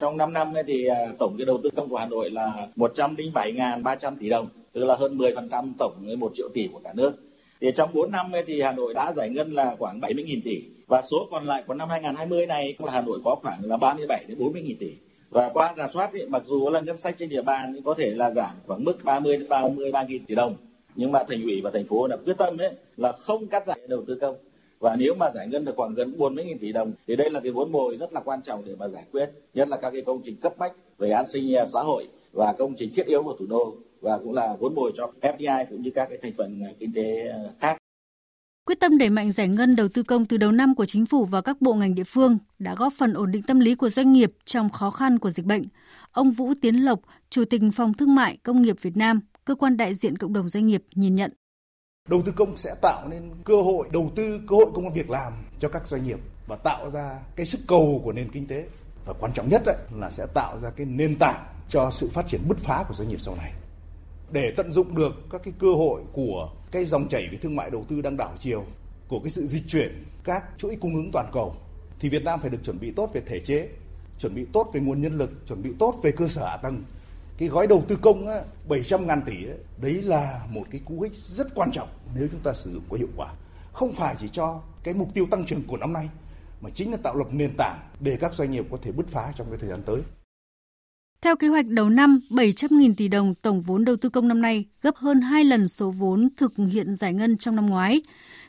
trong 0.00 0.16
5 0.16 0.32
năm 0.32 0.52
thì 0.66 0.86
à, 0.86 0.96
tổng 1.18 1.34
cái 1.38 1.46
đầu 1.46 1.60
tư 1.62 1.70
công 1.76 1.88
của 1.88 1.96
Hà 1.96 2.06
Nội 2.06 2.30
là 2.30 2.68
107.300 2.76 4.16
tỷ 4.20 4.28
đồng, 4.28 4.48
tức 4.72 4.84
là 4.84 4.96
hơn 4.96 5.18
10% 5.18 5.72
tổng 5.78 6.06
1 6.18 6.32
triệu 6.34 6.48
tỷ 6.54 6.68
của 6.72 6.80
cả 6.84 6.92
nước. 6.94 7.12
Thì 7.60 7.70
trong 7.76 7.90
4 7.94 8.12
năm 8.12 8.26
thì 8.46 8.62
Hà 8.62 8.72
Nội 8.72 8.94
đã 8.94 9.12
giải 9.16 9.28
ngân 9.28 9.52
là 9.52 9.76
khoảng 9.78 10.00
70.000 10.00 10.40
tỷ 10.44 10.62
và 10.86 11.02
số 11.02 11.28
còn 11.30 11.46
lại 11.46 11.64
của 11.66 11.74
năm 11.74 11.88
2020 11.88 12.46
này 12.46 12.74
là 12.78 12.92
Hà 12.92 13.00
Nội 13.00 13.18
có 13.24 13.36
khoảng 13.42 13.64
là 13.64 13.76
37 13.76 14.24
đến 14.28 14.38
40.000 14.38 14.74
tỷ. 14.80 14.92
Và 15.30 15.50
qua 15.54 15.74
giả 15.76 15.88
soát 15.94 16.10
thì 16.12 16.26
mặc 16.28 16.42
dù 16.46 16.70
là 16.70 16.80
ngân 16.80 16.96
sách 16.96 17.14
trên 17.18 17.28
địa 17.28 17.42
bàn 17.42 17.80
có 17.84 17.94
thể 17.94 18.10
là 18.10 18.30
giảm 18.30 18.50
khoảng 18.66 18.84
mức 18.84 19.04
30 19.04 19.36
đến 19.36 19.48
33.000 19.48 20.20
tỷ 20.26 20.34
đồng, 20.34 20.56
nhưng 20.94 21.12
mà 21.12 21.24
thành 21.28 21.42
ủy 21.42 21.60
và 21.60 21.70
thành 21.70 21.86
phố 21.86 22.08
đã 22.08 22.16
quyết 22.16 22.38
tâm 22.38 22.56
đấy 22.56 22.72
là 22.96 23.12
không 23.12 23.46
cắt 23.46 23.66
giảm 23.66 23.78
đầu 23.88 24.04
tư 24.06 24.18
công 24.20 24.36
và 24.80 24.96
nếu 24.96 25.14
mà 25.14 25.30
giải 25.34 25.48
ngân 25.48 25.64
được 25.64 25.72
khoảng 25.76 25.94
gần 25.94 26.14
40.000 26.18 26.58
tỷ 26.60 26.72
đồng 26.72 26.92
thì 27.06 27.16
đây 27.16 27.30
là 27.30 27.40
cái 27.40 27.52
vốn 27.52 27.72
mồi 27.72 27.96
rất 27.96 28.12
là 28.12 28.20
quan 28.20 28.42
trọng 28.42 28.62
để 28.64 28.74
mà 28.78 28.88
giải 28.88 29.04
quyết 29.12 29.30
nhất 29.54 29.68
là 29.68 29.76
các 29.76 29.90
cái 29.90 30.02
công 30.02 30.22
trình 30.24 30.36
cấp 30.36 30.58
bách 30.58 30.72
về 30.98 31.10
an 31.10 31.26
sinh 31.28 31.56
à, 31.56 31.66
xã 31.66 31.80
hội 31.80 32.08
và 32.32 32.52
công 32.52 32.74
trình 32.74 32.90
thiết 32.94 33.06
yếu 33.06 33.22
của 33.22 33.36
thủ 33.38 33.46
đô 33.46 33.74
và 34.00 34.18
cũng 34.18 34.32
là 34.32 34.56
vốn 34.60 34.74
mồi 34.74 34.92
cho 34.96 35.10
FDI 35.20 35.64
cũng 35.70 35.82
như 35.82 35.90
các 35.94 36.08
cái 36.08 36.18
thành 36.22 36.32
phần 36.38 36.62
à, 36.64 36.70
kinh 36.78 36.92
tế 36.94 37.28
à, 37.28 37.38
khác. 37.60 37.78
Quyết 38.66 38.80
tâm 38.80 38.98
đẩy 38.98 39.10
mạnh 39.10 39.32
giải 39.32 39.48
ngân 39.48 39.76
đầu 39.76 39.88
tư 39.88 40.02
công 40.02 40.26
từ 40.26 40.36
đầu 40.36 40.52
năm 40.52 40.74
của 40.74 40.86
chính 40.86 41.06
phủ 41.06 41.24
và 41.24 41.40
các 41.40 41.60
bộ 41.60 41.74
ngành 41.74 41.94
địa 41.94 42.04
phương 42.04 42.38
đã 42.58 42.74
góp 42.74 42.92
phần 42.98 43.12
ổn 43.12 43.30
định 43.32 43.42
tâm 43.42 43.60
lý 43.60 43.74
của 43.74 43.90
doanh 43.90 44.12
nghiệp 44.12 44.32
trong 44.44 44.70
khó 44.70 44.90
khăn 44.90 45.18
của 45.18 45.30
dịch 45.30 45.46
bệnh. 45.46 45.62
Ông 46.12 46.30
Vũ 46.30 46.52
Tiến 46.62 46.76
Lộc, 46.76 47.00
Chủ 47.30 47.44
tịch 47.50 47.60
Phòng 47.74 47.94
Thương 47.94 48.14
mại 48.14 48.36
Công 48.36 48.62
nghiệp 48.62 48.76
Việt 48.82 48.96
Nam, 48.96 49.20
cơ 49.44 49.54
quan 49.54 49.76
đại 49.76 49.94
diện 49.94 50.18
cộng 50.18 50.32
đồng 50.32 50.48
doanh 50.48 50.66
nghiệp 50.66 50.84
nhìn 50.94 51.14
nhận. 51.14 51.32
Đầu 52.08 52.22
tư 52.26 52.32
công 52.36 52.56
sẽ 52.56 52.74
tạo 52.82 53.08
nên 53.08 53.30
cơ 53.44 53.54
hội 53.62 53.88
đầu 53.92 54.12
tư, 54.16 54.40
cơ 54.48 54.56
hội 54.56 54.66
công 54.74 54.84
an 54.84 54.94
việc 54.94 55.10
làm 55.10 55.32
cho 55.60 55.68
các 55.68 55.86
doanh 55.86 56.04
nghiệp 56.04 56.18
và 56.46 56.56
tạo 56.56 56.90
ra 56.90 57.18
cái 57.36 57.46
sức 57.46 57.60
cầu 57.66 58.00
của 58.04 58.12
nền 58.12 58.30
kinh 58.30 58.46
tế. 58.46 58.68
Và 59.06 59.12
quan 59.20 59.32
trọng 59.32 59.48
nhất 59.48 59.62
đấy 59.66 59.76
là 59.94 60.10
sẽ 60.10 60.26
tạo 60.34 60.58
ra 60.58 60.70
cái 60.70 60.86
nền 60.86 61.16
tảng 61.18 61.46
cho 61.68 61.90
sự 61.92 62.08
phát 62.12 62.26
triển 62.28 62.40
bứt 62.48 62.58
phá 62.58 62.84
của 62.88 62.94
doanh 62.94 63.08
nghiệp 63.08 63.20
sau 63.20 63.36
này. 63.36 63.52
Để 64.30 64.52
tận 64.56 64.72
dụng 64.72 64.94
được 64.94 65.12
các 65.30 65.40
cái 65.44 65.54
cơ 65.58 65.72
hội 65.74 66.02
của 66.12 66.50
cái 66.70 66.84
dòng 66.84 67.08
chảy 67.08 67.28
về 67.32 67.38
thương 67.38 67.56
mại 67.56 67.70
đầu 67.70 67.84
tư 67.88 68.02
đang 68.02 68.16
đảo 68.16 68.34
chiều, 68.38 68.64
của 69.08 69.20
cái 69.20 69.30
sự 69.30 69.46
dịch 69.46 69.62
chuyển 69.68 70.04
các 70.24 70.44
chuỗi 70.58 70.76
cung 70.80 70.94
ứng 70.94 71.10
toàn 71.12 71.30
cầu 71.32 71.54
thì 72.00 72.08
Việt 72.08 72.24
Nam 72.24 72.40
phải 72.40 72.50
được 72.50 72.58
chuẩn 72.64 72.80
bị 72.80 72.90
tốt 72.90 73.10
về 73.14 73.20
thể 73.26 73.40
chế, 73.40 73.68
chuẩn 74.18 74.34
bị 74.34 74.46
tốt 74.52 74.70
về 74.72 74.80
nguồn 74.80 75.00
nhân 75.00 75.18
lực, 75.18 75.30
chuẩn 75.46 75.62
bị 75.62 75.70
tốt 75.78 75.94
về 76.02 76.12
cơ 76.12 76.28
sở 76.28 76.46
hạ 76.46 76.56
tầng 76.56 76.82
cái 77.38 77.48
gói 77.48 77.66
đầu 77.66 77.84
tư 77.88 77.96
công 78.02 78.28
á, 78.28 78.42
700 78.68 79.06
ngàn 79.06 79.22
tỷ 79.26 79.44
ấy, 79.44 79.58
đấy 79.80 80.02
là 80.02 80.46
một 80.50 80.64
cái 80.70 80.80
cú 80.84 81.00
hích 81.00 81.14
rất 81.14 81.54
quan 81.54 81.72
trọng 81.72 81.88
nếu 82.14 82.28
chúng 82.32 82.40
ta 82.40 82.52
sử 82.52 82.70
dụng 82.70 82.82
có 82.90 82.96
hiệu 82.96 83.08
quả. 83.16 83.34
Không 83.72 83.92
phải 83.92 84.14
chỉ 84.18 84.28
cho 84.28 84.60
cái 84.82 84.94
mục 84.94 85.14
tiêu 85.14 85.26
tăng 85.30 85.46
trưởng 85.46 85.62
của 85.66 85.76
năm 85.76 85.92
nay 85.92 86.08
mà 86.60 86.70
chính 86.70 86.90
là 86.90 86.96
tạo 87.02 87.16
lập 87.16 87.26
nền 87.30 87.50
tảng 87.58 87.80
để 88.00 88.16
các 88.20 88.34
doanh 88.34 88.50
nghiệp 88.50 88.66
có 88.70 88.78
thể 88.82 88.92
bứt 88.92 89.08
phá 89.08 89.32
trong 89.36 89.46
cái 89.50 89.58
thời 89.58 89.70
gian 89.70 89.82
tới. 89.82 90.00
Theo 91.22 91.36
kế 91.36 91.48
hoạch 91.48 91.66
đầu 91.66 91.90
năm, 91.90 92.20
700.000 92.30 92.94
tỷ 92.96 93.08
đồng 93.08 93.34
tổng 93.34 93.60
vốn 93.60 93.84
đầu 93.84 93.96
tư 93.96 94.08
công 94.08 94.28
năm 94.28 94.40
nay, 94.40 94.64
gấp 94.82 94.96
hơn 94.96 95.20
2 95.20 95.44
lần 95.44 95.68
số 95.68 95.90
vốn 95.90 96.28
thực 96.36 96.52
hiện 96.72 96.96
giải 96.96 97.14
ngân 97.14 97.36
trong 97.36 97.56
năm 97.56 97.66
ngoái. 97.66 98.02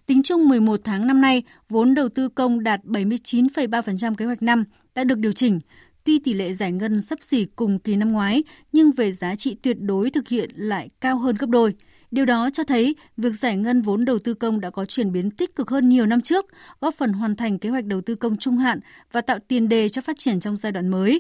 Tính 0.06 0.24
chung 0.24 0.48
11 0.48 0.80
tháng 0.84 1.08
năm 1.08 1.22
nay, 1.22 1.44
vốn 1.70 1.94
đầu 1.94 2.10
tư 2.10 2.30
công 2.30 2.64
đạt 2.64 2.84
79,3% 2.84 4.16
kế 4.16 4.26
hoạch 4.26 4.42
năm 4.42 4.64
đã 4.96 5.04
được 5.04 5.18
điều 5.18 5.32
chỉnh, 5.32 5.60
Tuy 6.08 6.20
tỷ 6.20 6.34
lệ 6.34 6.54
giải 6.54 6.72
ngân 6.72 7.02
sấp 7.02 7.20
xỉ 7.22 7.46
cùng 7.56 7.80
kỳ 7.80 7.96
năm 7.96 8.12
ngoái, 8.12 8.44
nhưng 8.72 8.92
về 8.92 9.12
giá 9.12 9.36
trị 9.36 9.56
tuyệt 9.62 9.78
đối 9.80 10.10
thực 10.10 10.28
hiện 10.28 10.50
lại 10.56 10.90
cao 11.02 11.18
hơn 11.18 11.36
gấp 11.40 11.50
đôi. 11.50 11.76
Điều 12.12 12.26
đó 12.26 12.50
cho 12.54 12.64
thấy 12.64 12.96
việc 13.18 13.34
giải 13.34 13.58
ngân 13.58 13.82
vốn 13.82 14.06
đầu 14.06 14.20
tư 14.20 14.34
công 14.34 14.60
đã 14.60 14.70
có 14.70 14.86
chuyển 14.86 15.12
biến 15.12 15.32
tích 15.32 15.56
cực 15.56 15.70
hơn 15.70 15.90
nhiều 15.90 16.06
năm 16.06 16.22
trước, 16.22 16.46
góp 16.82 16.96
phần 16.96 17.14
hoàn 17.14 17.36
thành 17.36 17.60
kế 17.60 17.70
hoạch 17.70 17.86
đầu 17.86 18.02
tư 18.02 18.16
công 18.16 18.38
trung 18.38 18.58
hạn 18.58 18.80
và 19.12 19.22
tạo 19.22 19.40
tiền 19.48 19.70
đề 19.70 19.90
cho 19.90 20.02
phát 20.02 20.18
triển 20.18 20.40
trong 20.40 20.58
giai 20.58 20.72
đoạn 20.72 20.88
mới. 20.88 21.20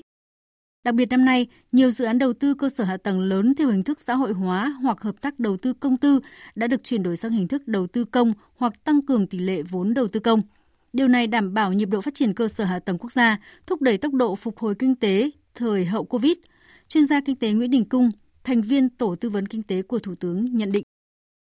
Đặc 0.87 0.95
biệt 0.95 1.09
năm 1.09 1.25
nay, 1.25 1.47
nhiều 1.71 1.91
dự 1.91 2.05
án 2.05 2.19
đầu 2.19 2.33
tư 2.33 2.53
cơ 2.53 2.69
sở 2.69 2.83
hạ 2.83 2.97
tầng 2.97 3.19
lớn 3.19 3.55
theo 3.55 3.69
hình 3.69 3.83
thức 3.83 3.99
xã 3.99 4.15
hội 4.15 4.33
hóa 4.33 4.77
hoặc 4.81 5.01
hợp 5.01 5.21
tác 5.21 5.39
đầu 5.39 5.57
tư 5.57 5.73
công 5.73 5.97
tư 5.97 6.19
đã 6.55 6.67
được 6.67 6.83
chuyển 6.83 7.03
đổi 7.03 7.17
sang 7.17 7.31
hình 7.31 7.47
thức 7.47 7.67
đầu 7.67 7.87
tư 7.87 8.05
công 8.05 8.33
hoặc 8.57 8.73
tăng 8.83 9.01
cường 9.01 9.27
tỷ 9.27 9.37
lệ 9.39 9.61
vốn 9.61 9.93
đầu 9.93 10.07
tư 10.07 10.19
công– 10.19 10.41
Điều 10.93 11.07
này 11.07 11.27
đảm 11.27 11.53
bảo 11.53 11.73
nhịp 11.73 11.85
độ 11.85 12.01
phát 12.01 12.15
triển 12.15 12.33
cơ 12.33 12.47
sở 12.47 12.63
hạ 12.63 12.79
tầng 12.79 12.97
quốc 12.97 13.11
gia, 13.11 13.37
thúc 13.65 13.81
đẩy 13.81 13.97
tốc 13.97 14.13
độ 14.13 14.35
phục 14.35 14.59
hồi 14.59 14.75
kinh 14.75 14.95
tế 14.95 15.31
thời 15.55 15.85
hậu 15.85 16.03
Covid. 16.03 16.37
Chuyên 16.87 17.05
gia 17.05 17.21
kinh 17.21 17.35
tế 17.35 17.53
Nguyễn 17.53 17.71
Đình 17.71 17.85
Cung, 17.85 18.09
thành 18.43 18.61
viên 18.61 18.89
Tổ 18.89 19.15
tư 19.15 19.29
vấn 19.29 19.47
kinh 19.47 19.63
tế 19.63 19.81
của 19.81 19.99
Thủ 19.99 20.15
tướng 20.15 20.57
nhận 20.57 20.71
định. 20.71 20.83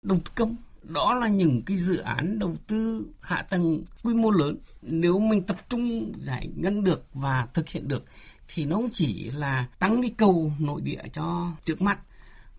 Đầu 0.05 0.17
tư 0.25 0.31
công 0.35 0.55
đó 0.83 1.13
là 1.13 1.27
những 1.27 1.61
cái 1.65 1.77
dự 1.77 1.97
án 1.97 2.39
đầu 2.39 2.55
tư 2.67 3.05
hạ 3.21 3.45
tầng 3.49 3.83
quy 4.03 4.13
mô 4.13 4.31
lớn 4.31 4.57
nếu 4.81 5.19
mình 5.19 5.43
tập 5.43 5.69
trung 5.69 6.13
giải 6.17 6.49
ngân 6.55 6.83
được 6.83 7.05
và 7.13 7.47
thực 7.53 7.69
hiện 7.69 7.87
được 7.87 8.03
thì 8.47 8.65
nó 8.65 8.75
không 8.75 8.89
chỉ 8.93 9.31
là 9.31 9.67
tăng 9.79 10.01
cái 10.01 10.11
cầu 10.17 10.53
nội 10.59 10.81
địa 10.81 11.01
cho 11.13 11.51
trước 11.65 11.81
mắt 11.81 11.99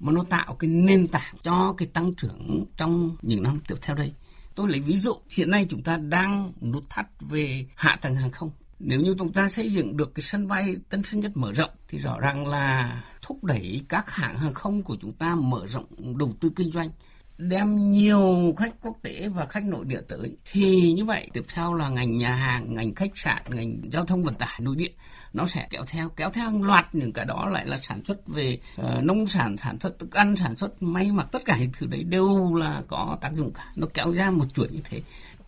mà 0.01 0.13
nó 0.13 0.25
tạo 0.29 0.55
cái 0.59 0.71
nền 0.71 1.09
tảng 1.09 1.35
cho 1.43 1.75
cái 1.77 1.89
tăng 1.89 2.15
trưởng 2.15 2.65
trong 2.77 3.17
những 3.23 3.43
năm 3.43 3.61
tiếp 3.69 3.75
theo 3.83 3.97
đây. 3.97 4.13
Tôi 4.55 4.69
lấy 4.69 4.81
ví 4.81 4.99
dụ, 4.99 5.13
hiện 5.31 5.51
nay 5.51 5.67
chúng 5.69 5.83
ta 5.83 5.97
đang 5.97 6.53
nút 6.61 6.85
thắt 6.91 7.07
về 7.21 7.67
hạ 7.75 7.99
tầng 8.03 8.15
hàng 8.15 8.31
không. 8.31 8.51
Nếu 8.79 9.01
như 9.01 9.15
chúng 9.19 9.33
ta 9.33 9.49
xây 9.49 9.71
dựng 9.71 9.97
được 9.97 10.15
cái 10.15 10.23
sân 10.23 10.49
bay 10.49 10.77
Tân 10.89 11.03
Sơn 11.03 11.21
Nhất 11.21 11.33
mở 11.35 11.53
rộng 11.53 11.71
thì 11.89 11.99
rõ 11.99 12.19
ràng 12.21 12.47
là 12.47 13.03
thúc 13.23 13.45
đẩy 13.45 13.83
các 13.89 14.11
hãng 14.11 14.39
hàng 14.39 14.55
không 14.55 14.83
của 14.83 14.97
chúng 15.01 15.13
ta 15.13 15.35
mở 15.35 15.67
rộng 15.67 16.19
đầu 16.19 16.33
tư 16.41 16.51
kinh 16.57 16.71
doanh 16.71 16.91
đem 17.39 17.91
nhiều 17.91 18.55
khách 18.57 18.75
quốc 18.83 18.97
tế 19.03 19.29
và 19.29 19.47
khách 19.47 19.65
nội 19.65 19.85
địa 19.85 20.01
tới. 20.09 20.37
Thì 20.53 20.93
như 20.93 21.05
vậy 21.05 21.31
tiếp 21.33 21.45
theo 21.55 21.75
là 21.75 21.89
ngành 21.89 22.19
nhà 22.19 22.35
hàng 22.35 22.75
ngành 22.75 22.95
khách 22.95 23.11
sạn 23.15 23.43
ngành 23.49 23.81
giao 23.93 24.05
thông 24.05 24.25
vận 24.25 24.35
tải 24.35 24.61
nội 24.63 24.77
địa 24.77 24.93
nó 25.33 25.47
sẽ 25.47 25.67
kéo 25.71 25.83
theo 25.87 26.09
kéo 26.09 26.31
theo 26.31 26.45
hàng 26.45 26.63
loạt 26.63 26.95
những 26.95 27.13
cái 27.13 27.25
đó 27.25 27.47
lại 27.47 27.67
là 27.67 27.77
sản 27.77 28.03
xuất 28.05 28.29
về 28.29 28.59
uh, 28.81 29.05
nông 29.05 29.27
sản 29.27 29.57
sản 29.57 29.81
xuất 29.81 29.99
thức 29.99 30.13
ăn 30.13 30.37
sản 30.37 30.57
xuất 30.57 30.83
may 30.83 31.13
mặc 31.13 31.29
tất 31.33 31.45
cả 31.45 31.57
những 31.59 31.71
thứ 31.79 31.87
đấy 31.87 32.03
đều 32.03 32.55
là 32.55 32.83
có 32.89 33.19
tác 33.21 33.31
dụng 33.35 33.53
cả. 33.53 33.73
Nó 33.77 33.87
kéo 33.95 34.13
ra 34.13 34.31
một 34.31 34.55
chuỗi 34.55 34.69
như 34.71 34.81
thế 34.85 35.03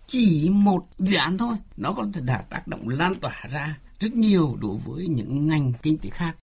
chỉ 0.07 0.51
một 0.53 0.87
dự 0.97 1.17
án 1.17 1.39
thôi 1.39 1.57
nó 1.77 1.93
có 1.93 2.07
thể 2.13 2.21
đạt 2.25 2.51
tác 2.51 2.69
động 2.69 2.89
lan 2.89 3.15
tỏa 3.15 3.43
ra 3.51 3.79
rất 4.01 4.13
nhiều 4.13 4.57
đối 4.61 4.77
với 4.85 5.07
những 5.09 5.47
ngành 5.49 5.73
kinh 5.83 5.99
tế 5.99 6.11
khác. 6.11 6.37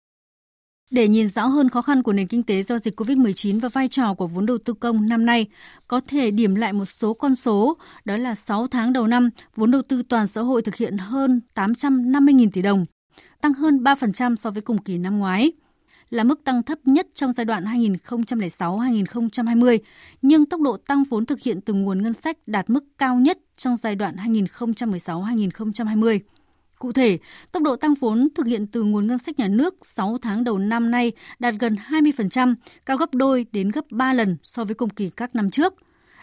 Để 0.91 1.07
nhìn 1.07 1.27
rõ 1.27 1.45
hơn 1.45 1.69
khó 1.69 1.81
khăn 1.81 2.03
của 2.03 2.13
nền 2.13 2.27
kinh 2.27 2.43
tế 2.43 2.63
do 2.63 2.79
dịch 2.79 2.99
COVID-19 2.99 3.59
và 3.59 3.69
vai 3.69 3.87
trò 3.87 4.13
của 4.13 4.27
vốn 4.27 4.45
đầu 4.45 4.57
tư 4.57 4.73
công 4.73 5.07
năm 5.09 5.25
nay, 5.25 5.45
có 5.87 6.01
thể 6.07 6.31
điểm 6.31 6.55
lại 6.55 6.73
một 6.73 6.85
số 6.85 7.13
con 7.13 7.35
số, 7.35 7.77
đó 8.05 8.17
là 8.17 8.35
6 8.35 8.67
tháng 8.67 8.93
đầu 8.93 9.07
năm, 9.07 9.29
vốn 9.55 9.71
đầu 9.71 9.81
tư 9.81 10.03
toàn 10.09 10.27
xã 10.27 10.41
hội 10.41 10.61
thực 10.61 10.75
hiện 10.75 10.97
hơn 10.97 11.41
850.000 11.55 12.49
tỷ 12.53 12.61
đồng, 12.61 12.85
tăng 13.41 13.53
hơn 13.53 13.83
3% 13.83 14.35
so 14.35 14.51
với 14.51 14.61
cùng 14.61 14.77
kỳ 14.77 14.97
năm 14.97 15.19
ngoái 15.19 15.51
là 16.09 16.23
mức 16.23 16.43
tăng 16.43 16.63
thấp 16.63 16.77
nhất 16.85 17.07
trong 17.13 17.31
giai 17.31 17.45
đoạn 17.45 17.65
2006-2020, 17.65 19.77
nhưng 20.21 20.45
tốc 20.45 20.61
độ 20.61 20.77
tăng 20.77 21.03
vốn 21.03 21.25
thực 21.25 21.41
hiện 21.41 21.61
từ 21.61 21.73
nguồn 21.73 22.01
ngân 22.01 22.13
sách 22.13 22.37
đạt 22.47 22.69
mức 22.69 22.85
cao 22.97 23.15
nhất 23.15 23.37
trong 23.57 23.77
giai 23.77 23.95
đoạn 23.95 24.15
2016-2020. 24.15 26.19
Cụ 26.79 26.91
thể, 26.91 27.17
tốc 27.51 27.63
độ 27.63 27.75
tăng 27.75 27.93
vốn 27.93 28.27
thực 28.35 28.45
hiện 28.45 28.67
từ 28.67 28.83
nguồn 28.83 29.07
ngân 29.07 29.17
sách 29.17 29.39
nhà 29.39 29.47
nước 29.47 29.75
6 29.81 30.17
tháng 30.21 30.43
đầu 30.43 30.59
năm 30.59 30.91
nay 30.91 31.11
đạt 31.39 31.53
gần 31.59 31.75
20%, 31.89 32.55
cao 32.85 32.97
gấp 32.97 33.13
đôi 33.13 33.45
đến 33.51 33.69
gấp 33.69 33.85
3 33.91 34.13
lần 34.13 34.37
so 34.43 34.63
với 34.63 34.75
cùng 34.75 34.89
kỳ 34.89 35.09
các 35.09 35.35
năm 35.35 35.49
trước. 35.49 35.73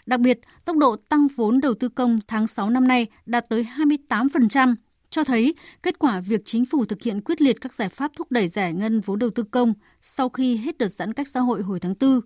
Đặc 0.05 0.19
biệt, 0.19 0.39
tốc 0.65 0.77
độ 0.77 0.95
tăng 0.95 1.27
vốn 1.35 1.61
đầu 1.61 1.73
tư 1.73 1.89
công 1.89 2.19
tháng 2.27 2.47
6 2.47 2.69
năm 2.69 2.87
nay 2.87 3.07
đạt 3.25 3.49
tới 3.49 3.67
28%, 4.09 4.75
cho 5.15 5.23
thấy 5.23 5.55
kết 5.83 5.99
quả 5.99 6.19
việc 6.19 6.41
chính 6.45 6.65
phủ 6.65 6.85
thực 6.85 7.01
hiện 7.01 7.21
quyết 7.21 7.41
liệt 7.41 7.61
các 7.61 7.73
giải 7.73 7.89
pháp 7.89 8.11
thúc 8.15 8.31
đẩy 8.31 8.47
giải 8.47 8.73
ngân 8.73 9.01
vốn 9.01 9.19
đầu 9.19 9.29
tư 9.29 9.43
công 9.43 9.73
sau 10.01 10.29
khi 10.29 10.57
hết 10.57 10.77
đợt 10.77 10.87
giãn 10.87 11.13
cách 11.13 11.27
xã 11.27 11.39
hội 11.39 11.61
hồi 11.61 11.79
tháng 11.79 11.93
4. 11.99 12.19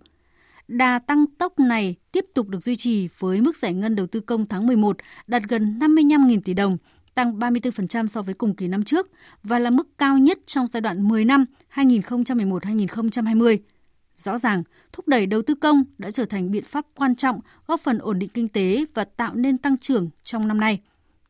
Đà 0.68 0.98
tăng 0.98 1.24
tốc 1.38 1.58
này 1.58 1.96
tiếp 2.12 2.24
tục 2.34 2.48
được 2.48 2.60
duy 2.62 2.76
trì 2.76 3.08
với 3.18 3.40
mức 3.40 3.56
giải 3.56 3.74
ngân 3.74 3.96
đầu 3.96 4.06
tư 4.06 4.20
công 4.20 4.46
tháng 4.46 4.66
11 4.66 4.96
đạt 5.26 5.42
gần 5.48 5.78
55.000 5.78 6.40
tỷ 6.44 6.54
đồng, 6.54 6.76
tăng 7.14 7.38
34% 7.38 8.06
so 8.06 8.22
với 8.22 8.34
cùng 8.34 8.54
kỳ 8.54 8.68
năm 8.68 8.84
trước 8.84 9.10
và 9.42 9.58
là 9.58 9.70
mức 9.70 9.98
cao 9.98 10.18
nhất 10.18 10.38
trong 10.46 10.66
giai 10.66 10.80
đoạn 10.80 11.08
10 11.08 11.24
năm 11.24 11.44
2011-2020. 11.74 13.58
Rõ 14.16 14.38
ràng, 14.38 14.62
thúc 14.92 15.08
đẩy 15.08 15.26
đầu 15.26 15.42
tư 15.42 15.54
công 15.54 15.84
đã 15.98 16.10
trở 16.10 16.24
thành 16.24 16.50
biện 16.50 16.64
pháp 16.64 16.86
quan 16.94 17.16
trọng 17.16 17.40
góp 17.66 17.80
phần 17.80 17.98
ổn 17.98 18.18
định 18.18 18.30
kinh 18.34 18.48
tế 18.48 18.84
và 18.94 19.04
tạo 19.04 19.34
nên 19.34 19.58
tăng 19.58 19.78
trưởng 19.78 20.08
trong 20.24 20.48
năm 20.48 20.60
nay. 20.60 20.80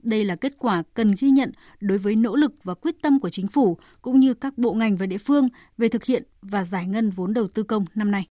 Đây 0.03 0.25
là 0.25 0.37
kết 0.37 0.53
quả 0.59 0.83
cần 0.95 1.15
ghi 1.19 1.31
nhận 1.31 1.53
đối 1.81 1.99
với 1.99 2.17
nỗ 2.17 2.37
lực 2.37 2.53
và 2.65 2.75
quyết 2.75 2.95
tâm 3.03 3.21
của 3.21 3.31
chính 3.31 3.49
phủ 3.49 3.79
cũng 4.03 4.21
như 4.21 4.35
các 4.35 4.59
bộ 4.59 4.75
ngành 4.75 4.97
và 4.97 5.07
địa 5.07 5.19
phương 5.19 5.49
về 5.79 5.89
thực 5.89 6.05
hiện 6.05 6.23
và 6.43 6.65
giải 6.65 6.87
ngân 6.87 7.11
vốn 7.11 7.35
đầu 7.35 7.49
tư 7.49 7.63
công 7.63 7.85
năm 7.95 8.11
nay. 8.11 8.27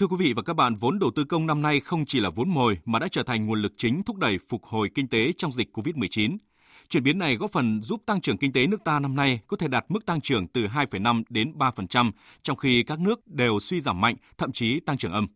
Thưa 0.00 0.06
quý 0.06 0.16
vị 0.18 0.32
và 0.36 0.42
các 0.42 0.54
bạn, 0.54 0.74
vốn 0.74 0.98
đầu 0.98 1.10
tư 1.16 1.24
công 1.24 1.46
năm 1.46 1.62
nay 1.62 1.80
không 1.80 2.06
chỉ 2.06 2.20
là 2.20 2.30
vốn 2.30 2.48
mồi 2.48 2.78
mà 2.84 2.98
đã 2.98 3.08
trở 3.08 3.22
thành 3.22 3.46
nguồn 3.46 3.62
lực 3.62 3.72
chính 3.76 4.02
thúc 4.02 4.16
đẩy 4.16 4.38
phục 4.48 4.64
hồi 4.64 4.90
kinh 4.94 5.08
tế 5.08 5.32
trong 5.36 5.52
dịch 5.52 5.76
COVID-19. 5.76 6.36
Chuyển 6.88 7.02
biến 7.02 7.18
này 7.18 7.36
góp 7.36 7.52
phần 7.52 7.82
giúp 7.82 8.02
tăng 8.06 8.20
trưởng 8.20 8.38
kinh 8.38 8.52
tế 8.52 8.66
nước 8.66 8.84
ta 8.84 9.00
năm 9.00 9.16
nay 9.16 9.40
có 9.46 9.56
thể 9.56 9.68
đạt 9.68 9.84
mức 9.88 10.06
tăng 10.06 10.20
trưởng 10.20 10.46
từ 10.46 10.66
2,5 10.66 11.22
đến 11.28 11.52
3%, 11.58 12.12
trong 12.42 12.56
khi 12.56 12.82
các 12.82 13.00
nước 13.00 13.26
đều 13.26 13.60
suy 13.60 13.80
giảm 13.80 14.00
mạnh, 14.00 14.16
thậm 14.38 14.52
chí 14.52 14.80
tăng 14.80 14.98
trưởng 14.98 15.12
âm. 15.12 15.26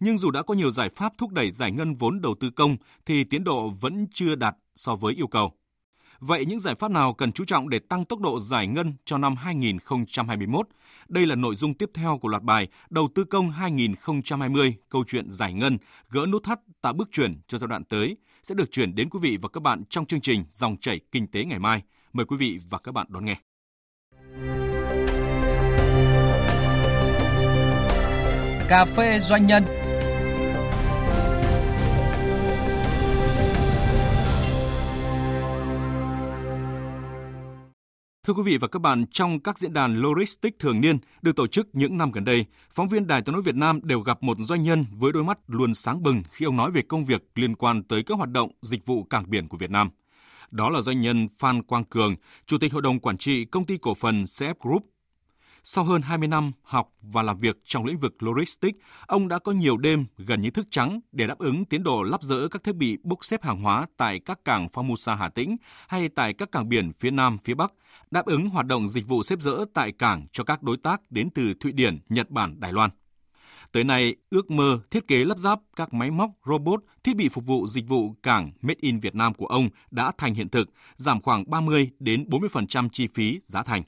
Nhưng 0.00 0.18
dù 0.18 0.30
đã 0.30 0.42
có 0.42 0.54
nhiều 0.54 0.70
giải 0.70 0.88
pháp 0.88 1.12
thúc 1.18 1.32
đẩy 1.32 1.50
giải 1.50 1.72
ngân 1.72 1.94
vốn 1.94 2.20
đầu 2.20 2.34
tư 2.40 2.50
công 2.50 2.76
thì 3.06 3.24
tiến 3.24 3.44
độ 3.44 3.68
vẫn 3.68 4.06
chưa 4.14 4.34
đạt 4.34 4.56
so 4.74 4.94
với 4.94 5.14
yêu 5.14 5.26
cầu. 5.26 5.52
Vậy 6.18 6.44
những 6.46 6.58
giải 6.58 6.74
pháp 6.74 6.90
nào 6.90 7.14
cần 7.14 7.32
chú 7.32 7.44
trọng 7.44 7.68
để 7.68 7.78
tăng 7.78 8.04
tốc 8.04 8.20
độ 8.20 8.40
giải 8.40 8.66
ngân 8.66 8.94
cho 9.04 9.18
năm 9.18 9.36
2021? 9.36 10.68
Đây 11.08 11.26
là 11.26 11.34
nội 11.34 11.56
dung 11.56 11.74
tiếp 11.74 11.90
theo 11.94 12.18
của 12.18 12.28
loạt 12.28 12.42
bài 12.42 12.68
Đầu 12.90 13.08
tư 13.14 13.24
công 13.24 13.50
2020, 13.50 14.74
câu 14.88 15.04
chuyện 15.06 15.30
giải 15.30 15.52
ngân, 15.52 15.78
gỡ 16.10 16.26
nút 16.26 16.44
thắt 16.44 16.60
tạo 16.80 16.92
bước 16.92 17.08
chuyển 17.12 17.40
cho 17.46 17.58
giai 17.58 17.68
đoạn 17.68 17.84
tới 17.84 18.16
sẽ 18.42 18.54
được 18.54 18.72
chuyển 18.72 18.94
đến 18.94 19.10
quý 19.10 19.18
vị 19.22 19.38
và 19.42 19.48
các 19.48 19.62
bạn 19.62 19.84
trong 19.90 20.06
chương 20.06 20.20
trình 20.20 20.44
Dòng 20.48 20.76
chảy 20.76 21.00
kinh 21.12 21.26
tế 21.26 21.44
ngày 21.44 21.58
mai. 21.58 21.82
Mời 22.12 22.26
quý 22.26 22.36
vị 22.36 22.58
và 22.70 22.78
các 22.78 22.92
bạn 22.92 23.06
đón 23.10 23.24
nghe. 23.24 23.36
Cà 28.68 28.84
phê 28.84 29.20
doanh 29.20 29.46
nhân 29.46 29.64
Thưa 38.26 38.32
quý 38.32 38.42
vị 38.42 38.58
và 38.58 38.68
các 38.68 38.78
bạn, 38.78 39.04
trong 39.10 39.40
các 39.40 39.58
diễn 39.58 39.72
đàn 39.72 39.96
logistics 39.96 40.58
thường 40.58 40.80
niên 40.80 40.98
được 41.22 41.36
tổ 41.36 41.46
chức 41.46 41.68
những 41.72 41.98
năm 41.98 42.12
gần 42.12 42.24
đây, 42.24 42.44
phóng 42.70 42.88
viên 42.88 43.06
Đài 43.06 43.22
Tiếng 43.22 43.32
nói 43.32 43.42
Việt 43.42 43.54
Nam 43.54 43.80
đều 43.82 44.00
gặp 44.00 44.22
một 44.22 44.36
doanh 44.40 44.62
nhân 44.62 44.84
với 44.92 45.12
đôi 45.12 45.24
mắt 45.24 45.38
luôn 45.46 45.74
sáng 45.74 46.02
bừng 46.02 46.22
khi 46.30 46.46
ông 46.46 46.56
nói 46.56 46.70
về 46.70 46.82
công 46.82 47.04
việc 47.04 47.22
liên 47.34 47.56
quan 47.56 47.82
tới 47.82 48.02
các 48.02 48.18
hoạt 48.18 48.30
động 48.30 48.50
dịch 48.62 48.86
vụ 48.86 49.04
cảng 49.04 49.30
biển 49.30 49.48
của 49.48 49.56
Việt 49.56 49.70
Nam. 49.70 49.90
Đó 50.50 50.70
là 50.70 50.80
doanh 50.80 51.00
nhân 51.00 51.28
Phan 51.38 51.62
Quang 51.62 51.84
Cường, 51.84 52.14
Chủ 52.46 52.58
tịch 52.58 52.72
Hội 52.72 52.82
đồng 52.82 53.00
Quản 53.00 53.18
trị 53.18 53.44
Công 53.44 53.66
ty 53.66 53.78
Cổ 53.78 53.94
phần 53.94 54.22
CF 54.22 54.54
Group 54.60 54.82
sau 55.68 55.84
hơn 55.84 56.02
20 56.02 56.28
năm 56.28 56.52
học 56.62 56.92
và 57.02 57.22
làm 57.22 57.38
việc 57.38 57.56
trong 57.64 57.84
lĩnh 57.84 57.98
vực 57.98 58.22
logistics, 58.22 58.78
ông 59.06 59.28
đã 59.28 59.38
có 59.38 59.52
nhiều 59.52 59.76
đêm 59.76 60.06
gần 60.18 60.40
như 60.40 60.50
thức 60.50 60.66
trắng 60.70 61.00
để 61.12 61.26
đáp 61.26 61.38
ứng 61.38 61.64
tiến 61.64 61.82
độ 61.82 62.02
lắp 62.02 62.22
dỡ 62.22 62.48
các 62.48 62.64
thiết 62.64 62.74
bị 62.74 62.98
bốc 63.02 63.24
xếp 63.24 63.42
hàng 63.42 63.62
hóa 63.62 63.86
tại 63.96 64.20
các 64.20 64.44
cảng 64.44 64.66
Formosa 64.66 65.16
Hà 65.16 65.28
Tĩnh 65.28 65.56
hay 65.88 66.08
tại 66.08 66.32
các 66.32 66.52
cảng 66.52 66.68
biển 66.68 66.92
phía 66.98 67.10
Nam, 67.10 67.38
phía 67.38 67.54
Bắc, 67.54 67.72
đáp 68.10 68.26
ứng 68.26 68.50
hoạt 68.50 68.66
động 68.66 68.88
dịch 68.88 69.08
vụ 69.08 69.22
xếp 69.22 69.40
dỡ 69.40 69.64
tại 69.74 69.92
cảng 69.92 70.26
cho 70.32 70.44
các 70.44 70.62
đối 70.62 70.76
tác 70.76 71.00
đến 71.10 71.30
từ 71.34 71.54
Thụy 71.60 71.72
Điển, 71.72 71.98
Nhật 72.08 72.30
Bản, 72.30 72.60
Đài 72.60 72.72
Loan. 72.72 72.90
Tới 73.72 73.84
nay, 73.84 74.16
ước 74.30 74.50
mơ 74.50 74.80
thiết 74.90 75.08
kế 75.08 75.24
lắp 75.24 75.38
ráp 75.38 75.60
các 75.76 75.94
máy 75.94 76.10
móc, 76.10 76.30
robot, 76.46 76.80
thiết 77.04 77.16
bị 77.16 77.28
phục 77.28 77.46
vụ 77.46 77.66
dịch 77.66 77.88
vụ 77.88 78.14
cảng 78.22 78.50
Made 78.62 78.78
in 78.80 79.00
Việt 79.00 79.14
Nam 79.14 79.34
của 79.34 79.46
ông 79.46 79.68
đã 79.90 80.12
thành 80.18 80.34
hiện 80.34 80.48
thực, 80.48 80.70
giảm 80.96 81.20
khoảng 81.22 81.50
30 81.50 81.90
đến 81.98 82.24
40% 82.28 82.88
chi 82.92 83.08
phí 83.14 83.40
giá 83.44 83.62
thành. 83.62 83.82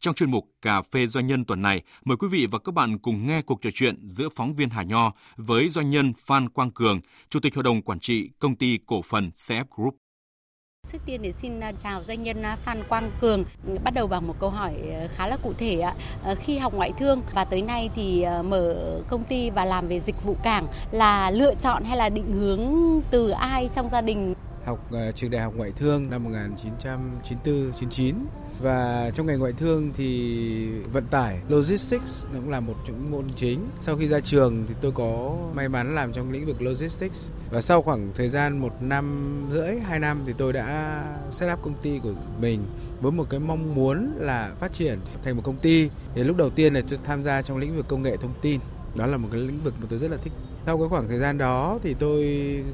Trong 0.00 0.14
chuyên 0.14 0.30
mục 0.30 0.44
Cà 0.62 0.82
phê 0.82 1.06
Doanh 1.06 1.26
nhân 1.26 1.44
tuần 1.44 1.62
này, 1.62 1.82
mời 2.04 2.16
quý 2.16 2.28
vị 2.28 2.46
và 2.50 2.58
các 2.58 2.74
bạn 2.74 2.98
cùng 2.98 3.26
nghe 3.26 3.42
cuộc 3.42 3.62
trò 3.62 3.70
chuyện 3.74 4.08
giữa 4.08 4.28
phóng 4.34 4.54
viên 4.54 4.70
Hà 4.70 4.82
Nho 4.82 5.12
với 5.36 5.68
doanh 5.68 5.90
nhân 5.90 6.12
Phan 6.26 6.48
Quang 6.48 6.70
Cường, 6.70 7.00
Chủ 7.30 7.40
tịch 7.40 7.54
Hội 7.54 7.62
đồng 7.62 7.82
Quản 7.82 8.00
trị 8.00 8.30
Công 8.38 8.56
ty 8.56 8.78
Cổ 8.86 9.02
phần 9.02 9.30
CF 9.34 9.64
Group. 9.76 9.96
Trước 10.92 10.98
tiên 11.06 11.22
để 11.22 11.32
xin 11.32 11.60
à, 11.60 11.72
chào 11.82 12.02
doanh 12.04 12.22
nhân 12.22 12.42
à, 12.42 12.56
Phan 12.56 12.82
Quang 12.88 13.10
Cường. 13.20 13.44
Bắt 13.84 13.94
đầu 13.94 14.06
bằng 14.06 14.26
một 14.26 14.34
câu 14.40 14.50
hỏi 14.50 14.74
à, 14.90 15.06
khá 15.14 15.26
là 15.26 15.36
cụ 15.36 15.52
thể 15.58 15.80
ạ. 15.80 15.94
Khi 16.40 16.58
học 16.58 16.74
ngoại 16.74 16.92
thương 16.98 17.22
và 17.34 17.44
tới 17.44 17.62
nay 17.62 17.90
thì 17.94 18.24
mở 18.44 19.00
công 19.08 19.24
ty 19.24 19.50
và 19.50 19.64
làm 19.64 19.88
về 19.88 20.00
dịch 20.00 20.22
vụ 20.24 20.36
cảng 20.42 20.66
là 20.90 21.30
lựa 21.30 21.54
chọn 21.54 21.84
hay 21.84 21.96
là 21.96 22.08
định 22.08 22.32
hướng 22.32 22.60
từ 23.10 23.30
ai 23.30 23.68
trong 23.74 23.88
gia 23.90 24.00
đình? 24.00 24.34
Học 24.64 24.90
trường 25.14 25.30
đại 25.30 25.42
học 25.42 25.52
ngoại 25.56 25.72
thương 25.76 26.10
năm 26.10 26.24
1994-99 27.44 28.14
và 28.60 29.10
trong 29.14 29.26
ngành 29.26 29.38
ngoại 29.38 29.52
thương 29.52 29.92
thì 29.96 30.68
vận 30.92 31.04
tải, 31.04 31.40
logistics 31.48 32.24
nó 32.32 32.40
cũng 32.40 32.50
là 32.50 32.60
một 32.60 32.74
trong 32.86 32.96
những 33.00 33.10
môn 33.10 33.24
chính. 33.36 33.60
Sau 33.80 33.96
khi 33.96 34.08
ra 34.08 34.20
trường 34.20 34.64
thì 34.68 34.74
tôi 34.80 34.92
có 34.92 35.36
may 35.54 35.68
mắn 35.68 35.94
làm 35.94 36.12
trong 36.12 36.30
lĩnh 36.30 36.46
vực 36.46 36.62
logistics. 36.62 37.30
Và 37.50 37.62
sau 37.62 37.82
khoảng 37.82 38.10
thời 38.14 38.28
gian 38.28 38.58
một 38.58 38.72
năm 38.80 39.46
rưỡi, 39.52 39.78
hai 39.78 39.98
năm 39.98 40.22
thì 40.26 40.32
tôi 40.38 40.52
đã 40.52 41.02
set 41.30 41.52
up 41.52 41.62
công 41.62 41.74
ty 41.82 41.98
của 42.02 42.12
mình 42.40 42.60
với 43.00 43.12
một 43.12 43.26
cái 43.30 43.40
mong 43.40 43.74
muốn 43.74 44.12
là 44.18 44.52
phát 44.60 44.72
triển 44.72 44.98
thành 45.24 45.36
một 45.36 45.42
công 45.44 45.56
ty. 45.56 45.88
Thì 46.14 46.24
lúc 46.24 46.36
đầu 46.36 46.50
tiên 46.50 46.74
là 46.74 46.82
tôi 46.88 46.98
tham 47.04 47.22
gia 47.22 47.42
trong 47.42 47.58
lĩnh 47.58 47.76
vực 47.76 47.88
công 47.88 48.02
nghệ 48.02 48.16
thông 48.16 48.34
tin. 48.42 48.60
Đó 48.96 49.06
là 49.06 49.16
một 49.16 49.28
cái 49.32 49.40
lĩnh 49.40 49.60
vực 49.64 49.74
mà 49.80 49.86
tôi 49.90 49.98
rất 49.98 50.10
là 50.10 50.16
thích 50.16 50.32
sau 50.68 50.78
cái 50.78 50.88
khoảng 50.88 51.08
thời 51.08 51.18
gian 51.18 51.38
đó 51.38 51.78
thì 51.82 51.94
tôi 51.98 52.24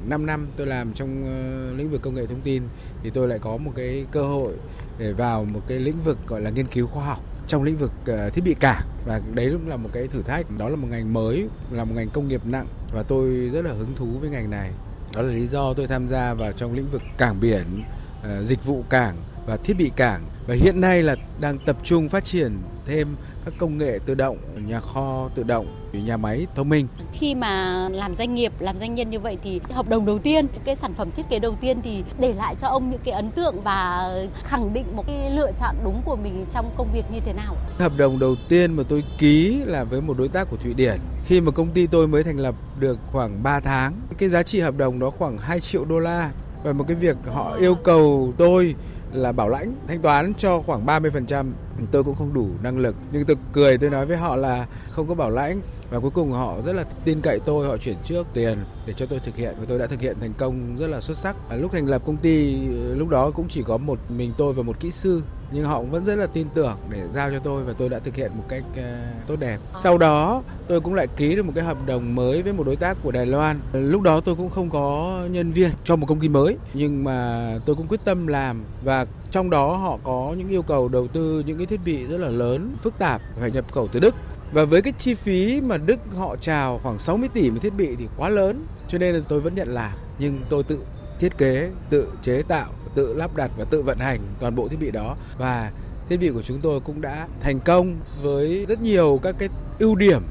5 0.05 0.25
năm 0.25 0.47
tôi 0.57 0.67
làm 0.67 0.93
trong 0.93 1.23
ờ, 1.23 1.73
lĩnh 1.77 1.89
vực 1.89 2.01
công 2.01 2.15
nghệ 2.15 2.25
thông 2.25 2.41
tin 2.41 2.63
thì 3.03 3.09
tôi 3.09 3.27
lại 3.27 3.39
có 3.39 3.57
một 3.57 3.71
cái 3.75 4.05
cơ 4.11 4.21
hội 4.21 4.53
để 4.97 5.13
vào 5.13 5.45
một 5.45 5.59
cái 5.67 5.79
lĩnh 5.79 6.03
vực 6.03 6.17
gọi 6.27 6.41
là 6.41 6.49
nghiên 6.49 6.67
cứu 6.67 6.87
khoa 6.87 7.05
học 7.05 7.19
trong 7.47 7.63
lĩnh 7.63 7.77
vực 7.77 7.91
ờ, 8.05 8.29
thiết 8.29 8.41
bị 8.45 8.53
cảng. 8.53 8.83
Và 9.05 9.21
đấy 9.33 9.49
cũng 9.51 9.67
là 9.67 9.77
một 9.77 9.89
cái 9.93 10.07
thử 10.07 10.21
thách. 10.21 10.45
Đó 10.57 10.69
là 10.69 10.75
một 10.75 10.87
ngành 10.91 11.13
mới, 11.13 11.47
là 11.71 11.83
một 11.83 11.91
ngành 11.95 12.09
công 12.09 12.27
nghiệp 12.27 12.41
nặng 12.45 12.65
và 12.93 13.03
tôi 13.03 13.49
rất 13.53 13.65
là 13.65 13.73
hứng 13.73 13.93
thú 13.95 14.05
với 14.05 14.29
ngành 14.29 14.49
này. 14.49 14.71
Đó 15.15 15.21
là 15.21 15.33
lý 15.33 15.47
do 15.47 15.73
tôi 15.73 15.87
tham 15.87 16.07
gia 16.07 16.33
vào 16.33 16.51
trong 16.51 16.73
lĩnh 16.73 16.89
vực 16.91 17.01
cảng 17.17 17.39
biển 17.39 17.83
ờ, 18.23 18.43
dịch 18.43 18.65
vụ 18.65 18.83
cảng 18.89 19.15
và 19.45 19.57
thiết 19.57 19.73
bị 19.73 19.91
cảng. 19.95 20.21
Và 20.47 20.55
hiện 20.55 20.81
nay 20.81 21.03
là 21.03 21.15
đang 21.39 21.57
tập 21.65 21.77
trung 21.83 22.09
phát 22.09 22.25
triển 22.25 22.57
thêm 22.85 23.15
các 23.45 23.53
công 23.57 23.77
nghệ 23.77 23.99
tự 24.05 24.15
động, 24.15 24.37
nhà 24.67 24.79
kho 24.79 25.29
tự 25.35 25.43
động, 25.43 25.89
nhà 25.93 26.17
máy 26.17 26.47
thông 26.55 26.69
minh. 26.69 26.87
Khi 27.13 27.35
mà 27.35 27.87
làm 27.91 28.15
doanh 28.15 28.33
nghiệp, 28.33 28.53
làm 28.59 28.77
doanh 28.77 28.95
nhân 28.95 29.09
như 29.09 29.19
vậy 29.19 29.37
thì 29.43 29.61
hợp 29.71 29.89
đồng 29.89 30.05
đầu 30.05 30.19
tiên, 30.19 30.47
cái 30.65 30.75
sản 30.75 30.93
phẩm 30.93 31.11
thiết 31.11 31.23
kế 31.29 31.39
đầu 31.39 31.55
tiên 31.61 31.81
thì 31.83 32.03
để 32.19 32.33
lại 32.33 32.55
cho 32.55 32.67
ông 32.67 32.89
những 32.89 33.01
cái 33.03 33.13
ấn 33.13 33.31
tượng 33.31 33.61
và 33.63 34.09
khẳng 34.43 34.73
định 34.73 34.85
một 34.95 35.03
cái 35.07 35.31
lựa 35.31 35.51
chọn 35.59 35.75
đúng 35.83 36.01
của 36.05 36.15
mình 36.15 36.45
trong 36.51 36.73
công 36.77 36.89
việc 36.93 37.05
như 37.13 37.19
thế 37.25 37.33
nào? 37.33 37.55
Hợp 37.77 37.91
đồng 37.97 38.19
đầu 38.19 38.35
tiên 38.49 38.73
mà 38.73 38.83
tôi 38.89 39.03
ký 39.17 39.61
là 39.65 39.83
với 39.83 40.01
một 40.01 40.17
đối 40.17 40.27
tác 40.27 40.49
của 40.49 40.57
Thụy 40.57 40.73
Điển. 40.73 40.99
Khi 41.25 41.41
mà 41.41 41.51
công 41.51 41.69
ty 41.69 41.87
tôi 41.87 42.07
mới 42.07 42.23
thành 42.23 42.37
lập 42.37 42.55
được 42.79 42.97
khoảng 43.11 43.43
3 43.43 43.59
tháng, 43.59 43.93
cái 44.17 44.29
giá 44.29 44.43
trị 44.43 44.59
hợp 44.59 44.77
đồng 44.77 44.99
đó 44.99 45.09
khoảng 45.09 45.37
2 45.37 45.59
triệu 45.59 45.85
đô 45.85 45.99
la 45.99 46.31
và 46.63 46.73
một 46.73 46.85
cái 46.87 46.95
việc 46.95 47.17
họ 47.33 47.55
yêu 47.55 47.75
cầu 47.75 48.33
tôi 48.37 48.75
là 49.13 49.31
bảo 49.31 49.49
lãnh 49.49 49.75
thanh 49.87 50.01
toán 50.01 50.33
cho 50.37 50.61
khoảng 50.61 50.85
30% 50.85 51.51
tôi 51.91 52.03
cũng 52.03 52.15
không 52.15 52.33
đủ 52.33 52.49
năng 52.63 52.77
lực, 52.77 52.95
nhưng 53.11 53.25
tôi 53.25 53.37
cười, 53.53 53.77
tôi 53.77 53.89
nói 53.89 54.05
với 54.05 54.17
họ 54.17 54.35
là 54.35 54.67
không 54.89 55.07
có 55.07 55.15
bảo 55.15 55.31
lãnh. 55.31 55.61
Và 55.89 55.99
cuối 55.99 56.11
cùng 56.11 56.31
họ 56.31 56.57
rất 56.65 56.73
là 56.73 56.83
tin 56.83 57.21
cậy 57.21 57.39
tôi, 57.45 57.67
họ 57.67 57.77
chuyển 57.77 57.95
trước 58.03 58.27
tiền 58.33 58.57
để 58.85 58.93
cho 58.97 59.05
tôi 59.05 59.19
thực 59.19 59.35
hiện. 59.35 59.55
Và 59.59 59.65
tôi 59.67 59.79
đã 59.79 59.87
thực 59.87 60.01
hiện 60.01 60.17
thành 60.21 60.33
công 60.37 60.77
rất 60.77 60.87
là 60.87 61.01
xuất 61.01 61.17
sắc. 61.17 61.35
Lúc 61.57 61.71
thành 61.71 61.87
lập 61.87 62.01
công 62.05 62.17
ty, 62.17 62.67
lúc 62.95 63.09
đó 63.09 63.31
cũng 63.31 63.47
chỉ 63.49 63.63
có 63.63 63.77
một 63.77 63.99
mình 64.09 64.33
tôi 64.37 64.53
và 64.53 64.63
một 64.63 64.79
kỹ 64.79 64.91
sư 64.91 65.21
nhưng 65.51 65.65
họ 65.65 65.79
cũng 65.79 65.91
vẫn 65.91 66.05
rất 66.05 66.15
là 66.15 66.27
tin 66.27 66.47
tưởng 66.53 66.77
để 66.89 67.01
giao 67.13 67.31
cho 67.31 67.39
tôi 67.39 67.63
và 67.63 67.73
tôi 67.77 67.89
đã 67.89 67.99
thực 67.99 68.15
hiện 68.15 68.31
một 68.37 68.43
cách 68.49 68.63
uh, 68.71 69.27
tốt 69.27 69.35
đẹp. 69.39 69.57
Sau 69.83 69.97
đó 69.97 70.43
tôi 70.67 70.81
cũng 70.81 70.93
lại 70.93 71.07
ký 71.17 71.35
được 71.35 71.45
một 71.45 71.51
cái 71.55 71.63
hợp 71.63 71.77
đồng 71.85 72.15
mới 72.15 72.41
với 72.41 72.53
một 72.53 72.63
đối 72.65 72.75
tác 72.75 72.97
của 73.03 73.11
Đài 73.11 73.25
Loan. 73.25 73.59
Lúc 73.73 74.01
đó 74.01 74.21
tôi 74.21 74.35
cũng 74.35 74.49
không 74.49 74.69
có 74.69 75.19
nhân 75.31 75.51
viên 75.51 75.71
cho 75.85 75.95
một 75.95 76.05
công 76.05 76.19
ty 76.19 76.29
mới 76.29 76.57
nhưng 76.73 77.03
mà 77.03 77.49
tôi 77.65 77.75
cũng 77.75 77.87
quyết 77.87 77.99
tâm 78.05 78.27
làm 78.27 78.63
và 78.83 79.05
trong 79.31 79.49
đó 79.49 79.77
họ 79.77 79.99
có 80.03 80.35
những 80.37 80.49
yêu 80.49 80.61
cầu 80.61 80.87
đầu 80.87 81.07
tư 81.07 81.43
những 81.45 81.57
cái 81.57 81.65
thiết 81.65 81.79
bị 81.85 82.05
rất 82.05 82.17
là 82.17 82.29
lớn, 82.29 82.75
phức 82.81 82.99
tạp 82.99 83.21
phải 83.39 83.51
nhập 83.51 83.65
khẩu 83.71 83.87
từ 83.87 83.99
Đức 83.99 84.15
và 84.51 84.65
với 84.65 84.81
cái 84.81 84.93
chi 84.99 85.15
phí 85.15 85.61
mà 85.61 85.77
Đức 85.77 85.99
họ 86.17 86.35
chào 86.41 86.79
khoảng 86.83 86.99
60 86.99 87.29
tỷ 87.33 87.49
một 87.49 87.59
thiết 87.61 87.73
bị 87.77 87.95
thì 87.95 88.07
quá 88.17 88.29
lớn 88.29 88.65
cho 88.87 88.97
nên 88.97 89.15
là 89.15 89.21
tôi 89.27 89.41
vẫn 89.41 89.55
nhận 89.55 89.73
làm 89.73 89.91
nhưng 90.19 90.41
tôi 90.49 90.63
tự 90.63 90.79
thiết 91.19 91.37
kế, 91.37 91.69
tự 91.89 92.07
chế 92.21 92.41
tạo, 92.41 92.67
tự 92.95 93.13
lắp 93.13 93.35
đặt 93.35 93.51
và 93.57 93.65
tự 93.65 93.81
vận 93.81 93.97
hành 93.97 94.19
toàn 94.39 94.55
bộ 94.55 94.67
thiết 94.67 94.79
bị 94.79 94.91
đó 94.91 95.15
và 95.37 95.71
thiết 96.09 96.17
bị 96.17 96.29
của 96.29 96.41
chúng 96.41 96.59
tôi 96.61 96.79
cũng 96.79 97.01
đã 97.01 97.27
thành 97.41 97.59
công 97.59 97.95
với 98.21 98.65
rất 98.69 98.81
nhiều 98.81 99.19
các 99.23 99.35
cái 99.39 99.49
ưu 99.79 99.95
điểm 99.95 100.21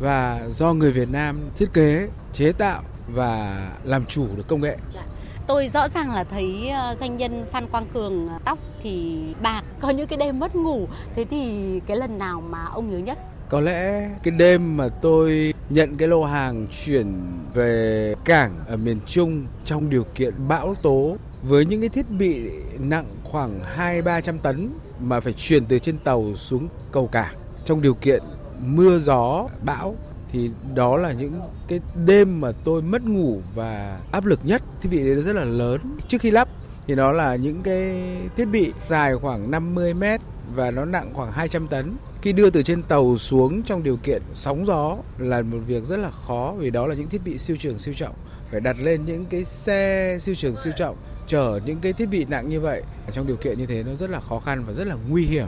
và 0.00 0.40
do 0.50 0.72
người 0.72 0.90
Việt 0.92 1.08
Nam 1.10 1.40
thiết 1.56 1.72
kế, 1.72 2.08
chế 2.32 2.52
tạo 2.52 2.82
và 3.08 3.60
làm 3.84 4.06
chủ 4.06 4.26
được 4.36 4.48
công 4.48 4.60
nghệ. 4.60 4.76
Dạ. 4.94 5.02
Tôi 5.46 5.68
rõ 5.68 5.88
ràng 5.88 6.10
là 6.10 6.24
thấy 6.24 6.68
ờ, 6.68 6.94
doanh 6.94 7.16
nhân 7.16 7.46
Phan 7.52 7.66
Quang 7.68 7.86
Cường 7.94 8.28
ờ, 8.28 8.38
tóc 8.44 8.58
thì 8.82 9.24
bạc, 9.42 9.62
có 9.80 9.90
những 9.90 10.06
cái 10.06 10.16
đêm 10.16 10.38
mất 10.38 10.56
ngủ. 10.56 10.88
Thế 11.16 11.24
thì 11.24 11.80
cái 11.86 11.96
lần 11.96 12.18
nào 12.18 12.40
mà 12.40 12.64
ông 12.64 12.90
nhớ 12.90 12.98
nhất? 12.98 13.18
Có 13.48 13.60
lẽ 13.60 14.10
cái 14.22 14.30
đêm 14.30 14.76
mà 14.76 14.88
tôi 14.88 15.54
nhận 15.70 15.96
cái 15.96 16.08
lô 16.08 16.24
hàng 16.24 16.66
chuyển 16.84 17.22
về 17.54 18.14
cảng 18.24 18.52
ở 18.68 18.76
miền 18.76 18.98
Trung 19.06 19.46
trong 19.64 19.90
điều 19.90 20.04
kiện 20.14 20.34
bão 20.48 20.74
tố 20.82 21.16
với 21.48 21.64
những 21.64 21.80
cái 21.80 21.88
thiết 21.88 22.10
bị 22.10 22.50
nặng 22.78 23.06
khoảng 23.24 23.60
2 23.64 24.02
300 24.02 24.38
tấn 24.38 24.70
mà 25.00 25.20
phải 25.20 25.32
chuyển 25.32 25.64
từ 25.64 25.78
trên 25.78 25.98
tàu 25.98 26.36
xuống 26.36 26.68
cầu 26.92 27.06
cảng 27.06 27.34
trong 27.64 27.82
điều 27.82 27.94
kiện 27.94 28.22
mưa 28.60 28.98
gió, 28.98 29.48
bão 29.64 29.96
thì 30.32 30.50
đó 30.74 30.96
là 30.96 31.12
những 31.12 31.40
cái 31.68 31.80
đêm 32.06 32.40
mà 32.40 32.52
tôi 32.64 32.82
mất 32.82 33.02
ngủ 33.02 33.40
và 33.54 34.00
áp 34.12 34.24
lực 34.24 34.40
nhất. 34.44 34.62
Thiết 34.82 34.88
bị 34.92 34.98
đấy 34.98 35.22
rất 35.22 35.36
là 35.36 35.44
lớn. 35.44 35.80
Trước 36.08 36.20
khi 36.20 36.30
lắp 36.30 36.48
thì 36.86 36.94
nó 36.94 37.12
là 37.12 37.36
những 37.36 37.62
cái 37.62 38.02
thiết 38.36 38.44
bị 38.44 38.72
dài 38.88 39.14
khoảng 39.16 39.50
50 39.50 39.94
mét 39.94 40.20
và 40.54 40.70
nó 40.70 40.84
nặng 40.84 41.10
khoảng 41.14 41.32
200 41.32 41.68
tấn. 41.68 41.96
Khi 42.24 42.32
đưa 42.32 42.50
từ 42.50 42.62
trên 42.62 42.82
tàu 42.82 43.18
xuống 43.18 43.62
trong 43.62 43.82
điều 43.82 43.96
kiện 43.96 44.22
sóng 44.34 44.66
gió 44.66 44.96
là 45.18 45.42
một 45.42 45.58
việc 45.66 45.84
rất 45.84 45.96
là 45.96 46.10
khó 46.10 46.54
vì 46.58 46.70
đó 46.70 46.86
là 46.86 46.94
những 46.94 47.08
thiết 47.08 47.20
bị 47.24 47.38
siêu 47.38 47.56
trường 47.60 47.78
siêu 47.78 47.94
trọng. 47.94 48.14
Phải 48.50 48.60
đặt 48.60 48.76
lên 48.80 49.04
những 49.04 49.24
cái 49.24 49.44
xe 49.44 50.18
siêu 50.20 50.34
trường 50.34 50.56
siêu 50.56 50.72
trọng 50.76 50.96
chở 51.26 51.60
những 51.66 51.78
cái 51.80 51.92
thiết 51.92 52.06
bị 52.06 52.24
nặng 52.24 52.48
như 52.48 52.60
vậy 52.60 52.82
trong 53.12 53.26
điều 53.26 53.36
kiện 53.36 53.58
như 53.58 53.66
thế 53.66 53.82
nó 53.82 53.94
rất 53.94 54.10
là 54.10 54.20
khó 54.20 54.40
khăn 54.40 54.64
và 54.66 54.72
rất 54.72 54.86
là 54.86 54.96
nguy 55.08 55.26
hiểm. 55.26 55.46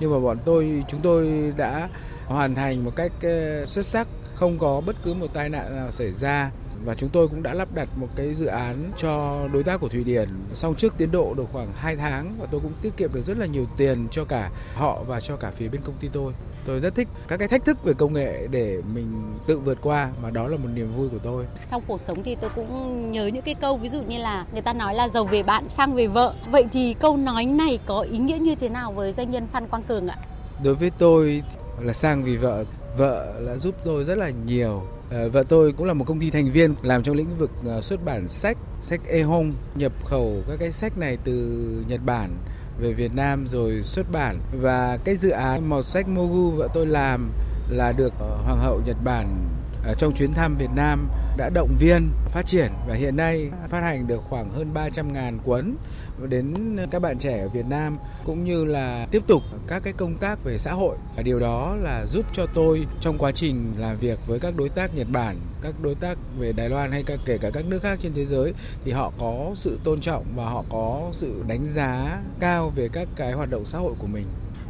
Nhưng 0.00 0.10
mà 0.10 0.18
bọn 0.20 0.38
tôi 0.44 0.84
chúng 0.88 1.00
tôi 1.00 1.52
đã 1.56 1.88
hoàn 2.26 2.54
thành 2.54 2.84
một 2.84 2.96
cách 2.96 3.12
ờ, 3.22 3.66
xuất 3.66 3.86
sắc, 3.86 4.08
không 4.34 4.58
có 4.58 4.82
bất 4.86 4.96
cứ 5.04 5.14
một 5.14 5.28
tai 5.34 5.48
nạn 5.48 5.76
nào 5.76 5.90
xảy 5.90 6.12
ra 6.12 6.50
và 6.84 6.94
chúng 6.94 7.10
tôi 7.10 7.28
cũng 7.28 7.42
đã 7.42 7.54
lắp 7.54 7.68
đặt 7.74 7.88
một 7.96 8.08
cái 8.16 8.34
dự 8.34 8.46
án 8.46 8.92
cho 8.96 9.40
đối 9.52 9.62
tác 9.62 9.80
của 9.80 9.88
Thụy 9.88 10.04
Điển 10.04 10.28
xong 10.54 10.74
trước 10.74 10.94
tiến 10.98 11.10
độ 11.10 11.34
được 11.34 11.44
khoảng 11.52 11.72
2 11.74 11.96
tháng 11.96 12.34
và 12.38 12.46
tôi 12.50 12.60
cũng 12.60 12.72
tiết 12.82 12.96
kiệm 12.96 13.12
được 13.12 13.22
rất 13.22 13.38
là 13.38 13.46
nhiều 13.46 13.66
tiền 13.76 14.08
cho 14.10 14.24
cả 14.24 14.50
họ 14.74 15.02
và 15.06 15.20
cho 15.20 15.36
cả 15.36 15.50
phía 15.50 15.68
bên 15.68 15.80
công 15.84 15.94
ty 16.00 16.08
tôi. 16.12 16.32
Tôi 16.66 16.80
rất 16.80 16.94
thích 16.94 17.08
các 17.28 17.36
cái 17.36 17.48
thách 17.48 17.64
thức 17.64 17.84
về 17.84 17.92
công 17.94 18.12
nghệ 18.12 18.46
để 18.50 18.78
mình 18.94 19.38
tự 19.46 19.58
vượt 19.58 19.78
qua 19.82 20.10
mà 20.22 20.30
đó 20.30 20.48
là 20.48 20.56
một 20.56 20.68
niềm 20.74 20.96
vui 20.96 21.08
của 21.08 21.18
tôi. 21.18 21.46
Trong 21.70 21.82
cuộc 21.86 22.00
sống 22.00 22.22
thì 22.22 22.36
tôi 22.40 22.50
cũng 22.54 23.12
nhớ 23.12 23.26
những 23.26 23.42
cái 23.42 23.54
câu 23.54 23.76
ví 23.76 23.88
dụ 23.88 24.02
như 24.02 24.18
là 24.18 24.46
người 24.52 24.62
ta 24.62 24.72
nói 24.72 24.94
là 24.94 25.08
giàu 25.08 25.24
về 25.24 25.42
bạn 25.42 25.68
sang 25.68 25.94
về 25.94 26.06
vợ. 26.06 26.34
Vậy 26.50 26.64
thì 26.72 26.94
câu 26.94 27.16
nói 27.16 27.46
này 27.46 27.78
có 27.86 28.00
ý 28.00 28.18
nghĩa 28.18 28.38
như 28.38 28.54
thế 28.54 28.68
nào 28.68 28.92
với 28.92 29.12
doanh 29.12 29.30
nhân 29.30 29.46
Phan 29.46 29.68
Quang 29.68 29.82
Cường 29.82 30.08
ạ? 30.08 30.18
Đối 30.64 30.74
với 30.74 30.90
tôi 30.98 31.42
là 31.80 31.92
sang 31.92 32.24
vì 32.24 32.36
vợ, 32.36 32.64
vợ 32.96 33.42
đã 33.46 33.56
giúp 33.56 33.74
tôi 33.84 34.04
rất 34.04 34.18
là 34.18 34.30
nhiều 34.46 34.82
Ờ, 35.10 35.28
vợ 35.28 35.42
tôi 35.48 35.72
cũng 35.72 35.86
là 35.86 35.94
một 35.94 36.04
công 36.04 36.20
ty 36.20 36.30
thành 36.30 36.52
viên 36.52 36.74
làm 36.82 37.02
trong 37.02 37.16
lĩnh 37.16 37.38
vực 37.38 37.50
ờ, 37.66 37.80
xuất 37.80 38.04
bản 38.04 38.28
sách, 38.28 38.58
sách 38.82 39.00
e-home, 39.08 39.50
nhập 39.74 39.92
khẩu 40.04 40.42
các 40.48 40.56
cái 40.60 40.72
sách 40.72 40.98
này 40.98 41.18
từ 41.24 41.34
Nhật 41.88 42.00
Bản 42.06 42.36
về 42.80 42.92
Việt 42.92 43.14
Nam 43.14 43.46
rồi 43.48 43.82
xuất 43.82 44.12
bản. 44.12 44.40
Và 44.60 44.98
cái 45.04 45.16
dự 45.16 45.30
án 45.30 45.68
một 45.68 45.82
sách 45.82 46.08
Mogu 46.08 46.50
vợ 46.50 46.68
tôi 46.74 46.86
làm 46.86 47.30
là 47.68 47.92
được 47.92 48.12
ờ, 48.18 48.36
Hoàng 48.44 48.58
hậu 48.58 48.80
Nhật 48.86 48.96
Bản 49.04 49.48
trong 49.98 50.14
chuyến 50.14 50.32
thăm 50.32 50.56
Việt 50.58 50.70
Nam 50.76 51.08
đã 51.36 51.50
động 51.54 51.76
viên 51.78 52.10
phát 52.28 52.46
triển 52.46 52.72
và 52.88 52.94
hiện 52.94 53.16
nay 53.16 53.50
phát 53.68 53.80
hành 53.80 54.06
được 54.06 54.22
khoảng 54.28 54.50
hơn 54.50 54.70
300.000 54.74 55.38
cuốn 55.44 55.76
đến 56.28 56.76
các 56.90 57.02
bạn 57.02 57.18
trẻ 57.18 57.38
ở 57.38 57.48
Việt 57.48 57.66
Nam 57.66 57.96
cũng 58.24 58.44
như 58.44 58.64
là 58.64 59.06
tiếp 59.10 59.22
tục 59.26 59.42
các 59.66 59.82
cái 59.82 59.92
công 59.92 60.18
tác 60.18 60.44
về 60.44 60.58
xã 60.58 60.72
hội. 60.72 60.96
Và 61.16 61.22
điều 61.22 61.40
đó 61.40 61.76
là 61.76 62.06
giúp 62.06 62.26
cho 62.32 62.46
tôi 62.54 62.86
trong 63.00 63.18
quá 63.18 63.32
trình 63.32 63.74
làm 63.78 63.98
việc 63.98 64.18
với 64.26 64.40
các 64.40 64.56
đối 64.56 64.68
tác 64.68 64.94
Nhật 64.94 65.06
Bản, 65.10 65.36
các 65.62 65.74
đối 65.82 65.94
tác 65.94 66.18
về 66.38 66.52
Đài 66.52 66.68
Loan 66.68 66.92
hay 66.92 67.02
cả 67.02 67.16
kể 67.26 67.38
cả 67.38 67.50
các 67.50 67.64
nước 67.66 67.82
khác 67.82 67.98
trên 68.02 68.12
thế 68.14 68.24
giới 68.24 68.52
thì 68.84 68.92
họ 68.92 69.12
có 69.18 69.52
sự 69.54 69.78
tôn 69.84 70.00
trọng 70.00 70.24
và 70.36 70.44
họ 70.44 70.64
có 70.70 71.10
sự 71.12 71.42
đánh 71.48 71.64
giá 71.64 72.18
cao 72.40 72.72
về 72.76 72.88
các 72.92 73.08
cái 73.16 73.32
hoạt 73.32 73.50
động 73.50 73.66
xã 73.66 73.78
hội 73.78 73.92
của 73.98 74.06
mình 74.06 74.26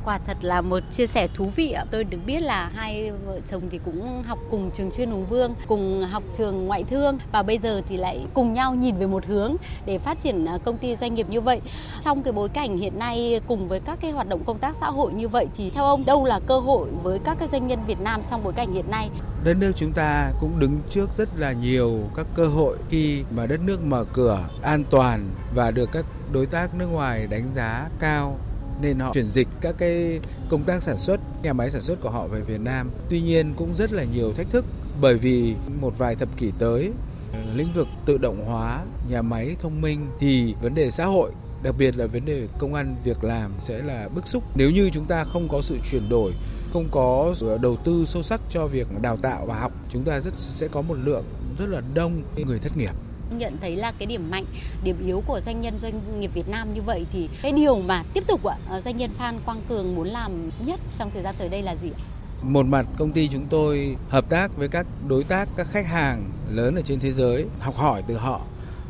quả 0.07 0.19
thật 0.27 0.37
là 0.41 0.61
một 0.61 0.83
chia 0.91 1.07
sẻ 1.07 1.29
thú 1.35 1.51
vị 1.57 1.73
ạ. 1.73 1.85
Tôi 1.91 2.05
được 2.05 2.19
biết 2.27 2.41
là 2.41 2.71
hai 2.75 3.11
vợ 3.27 3.41
chồng 3.51 3.63
thì 3.71 3.81
cũng 3.85 4.23
học 4.23 4.39
cùng 4.51 4.71
trường 4.75 4.91
chuyên 4.97 5.11
Hùng 5.11 5.27
Vương, 5.27 5.55
cùng 5.67 6.07
học 6.11 6.23
trường 6.39 6.67
ngoại 6.67 6.85
thương 6.85 7.19
và 7.33 7.43
bây 7.43 7.59
giờ 7.59 7.83
thì 7.89 7.97
lại 7.97 8.27
cùng 8.35 8.53
nhau 8.53 8.75
nhìn 8.75 8.97
về 8.97 9.07
một 9.07 9.27
hướng 9.27 9.57
để 9.87 9.99
phát 9.99 10.21
triển 10.21 10.45
à, 10.45 10.59
công 10.65 10.79
ty 10.79 10.97
doanh 10.97 11.15
nghiệp 11.15 11.27
như 11.31 11.41
vậy. 11.41 11.61
Trong 12.01 12.23
cái 12.23 12.33
bối 12.33 12.49
cảnh 12.49 12.79
hiện 12.79 12.99
nay 12.99 13.41
cùng 13.47 13.69
với 13.69 13.81
các 13.81 13.99
cái 14.01 14.11
hoạt 14.11 14.29
động 14.29 14.45
công 14.45 14.59
tác 14.59 14.77
xã 14.77 14.87
hội 14.87 15.13
như 15.13 15.29
vậy 15.29 15.47
thì 15.57 15.71
theo 15.71 15.85
ông 15.85 16.05
đâu 16.05 16.25
là 16.25 16.41
cơ 16.47 16.59
hội 16.59 16.89
với 17.03 17.19
các 17.19 17.37
cái 17.39 17.49
doanh 17.49 17.67
nhân 17.67 17.79
Việt 17.87 18.01
Nam 18.01 18.21
trong 18.31 18.45
bối 18.45 18.53
cảnh 18.53 18.73
hiện 18.73 18.91
nay? 18.91 19.11
Đất 19.45 19.57
nước 19.57 19.73
chúng 19.77 19.93
ta 19.93 20.31
cũng 20.41 20.59
đứng 20.59 20.81
trước 20.91 21.11
rất 21.17 21.29
là 21.37 21.53
nhiều 21.53 22.01
các 22.15 22.27
cơ 22.35 22.47
hội 22.47 22.77
khi 22.89 23.23
mà 23.31 23.47
đất 23.47 23.61
nước 23.61 23.85
mở 23.85 24.05
cửa 24.13 24.49
an 24.63 24.83
toàn 24.91 25.31
và 25.55 25.71
được 25.71 25.93
các 25.93 26.05
đối 26.33 26.47
tác 26.47 26.75
nước 26.75 26.87
ngoài 26.87 27.27
đánh 27.27 27.47
giá 27.55 27.89
cao 27.99 28.39
nên 28.81 28.99
họ 28.99 29.13
chuyển 29.15 29.27
dịch 29.27 29.49
các 29.61 29.75
cái 29.79 30.21
công 30.49 30.65
tác 30.65 30.83
sản 30.83 30.97
xuất, 30.97 31.21
nhà 31.43 31.53
máy 31.53 31.71
sản 31.71 31.83
xuất 31.83 32.01
của 32.01 32.11
họ 32.11 32.27
về 32.27 32.41
Việt 32.41 32.61
Nam. 32.61 32.91
Tuy 33.11 33.21
nhiên 33.21 33.55
cũng 33.57 33.75
rất 33.75 33.93
là 33.93 34.05
nhiều 34.05 34.33
thách 34.33 34.51
thức 34.51 34.65
bởi 35.01 35.15
vì 35.15 35.55
một 35.81 35.99
vài 35.99 36.15
thập 36.15 36.37
kỷ 36.37 36.53
tới 36.59 36.91
ờ, 37.33 37.39
lĩnh 37.55 37.73
vực 37.73 37.89
tự 38.07 38.19
động 38.19 38.45
hóa, 38.47 38.85
nhà 39.11 39.23
máy 39.23 39.57
thông 39.61 39.81
minh 39.81 40.07
thì 40.21 40.55
vấn 40.63 40.75
đề 40.75 40.91
xã 40.91 41.05
hội 41.07 41.33
đặc 41.63 41.75
biệt 41.79 41.99
là 41.99 42.07
vấn 42.07 42.25
đề 42.25 42.49
công 42.59 42.75
an 42.75 42.97
việc 43.05 43.25
làm 43.25 43.53
sẽ 43.59 43.83
là 43.83 44.09
bức 44.15 44.27
xúc 44.27 44.43
nếu 44.55 44.71
như 44.71 44.91
chúng 44.93 45.05
ta 45.05 45.25
không 45.25 45.49
có 45.49 45.63
sự 45.63 45.79
chuyển 45.91 46.09
đổi 46.09 46.33
không 46.73 46.89
có 46.91 47.35
đầu 47.63 47.77
tư 47.85 48.05
sâu 48.07 48.23
sắc 48.23 48.41
cho 48.51 48.67
việc 48.67 48.87
đào 49.03 49.17
tạo 49.17 49.47
và 49.47 49.59
học 49.59 49.73
chúng 49.91 50.05
ta 50.05 50.21
rất 50.21 50.35
sẽ 50.35 50.69
có 50.69 50.83
một 50.83 50.95
lượng 51.05 51.25
rất 51.59 51.67
là 51.69 51.83
đông 51.95 52.23
người 52.37 52.59
thất 52.59 52.77
nghiệp 52.77 52.93
nhận 53.31 53.57
thấy 53.61 53.77
là 53.77 53.93
cái 53.99 54.07
điểm 54.07 54.31
mạnh, 54.31 54.45
điểm 54.85 55.07
yếu 55.07 55.23
của 55.27 55.41
doanh 55.41 55.61
nhân 55.61 55.79
doanh 55.79 56.21
nghiệp 56.21 56.31
Việt 56.35 56.49
Nam 56.49 56.75
như 56.75 56.83
vậy 56.83 57.07
thì 57.13 57.29
cái 57.43 57.53
điều 57.53 57.77
mà 57.77 58.03
tiếp 58.15 58.25
tục 58.27 58.45
ạ, 58.45 58.57
ờ, 58.69 58.81
doanh 58.81 58.97
nhân 58.97 59.11
Phan 59.19 59.41
Quang 59.45 59.63
Cường 59.69 59.95
muốn 59.95 60.09
làm 60.09 60.51
nhất 60.67 60.81
trong 60.99 61.11
thời 61.15 61.23
gian 61.23 61.35
tới 61.39 61.49
đây 61.49 61.63
là 61.63 61.77
gì? 61.77 61.89
Một 62.43 62.67
mặt 62.67 62.87
công 62.99 63.13
ty 63.13 63.29
chúng 63.29 63.47
tôi 63.51 63.97
hợp 64.09 64.29
tác 64.29 64.57
với 64.57 64.69
các 64.69 64.87
đối 65.09 65.25
tác, 65.25 65.49
các 65.57 65.67
khách 65.71 65.87
hàng 65.87 66.31
lớn 66.51 66.75
ở 66.75 66.83
trên 66.83 67.01
thế 67.01 67.13
giới, 67.13 67.45
học 67.61 67.77
hỏi 67.77 68.03
từ 68.09 68.17
họ. 68.17 68.41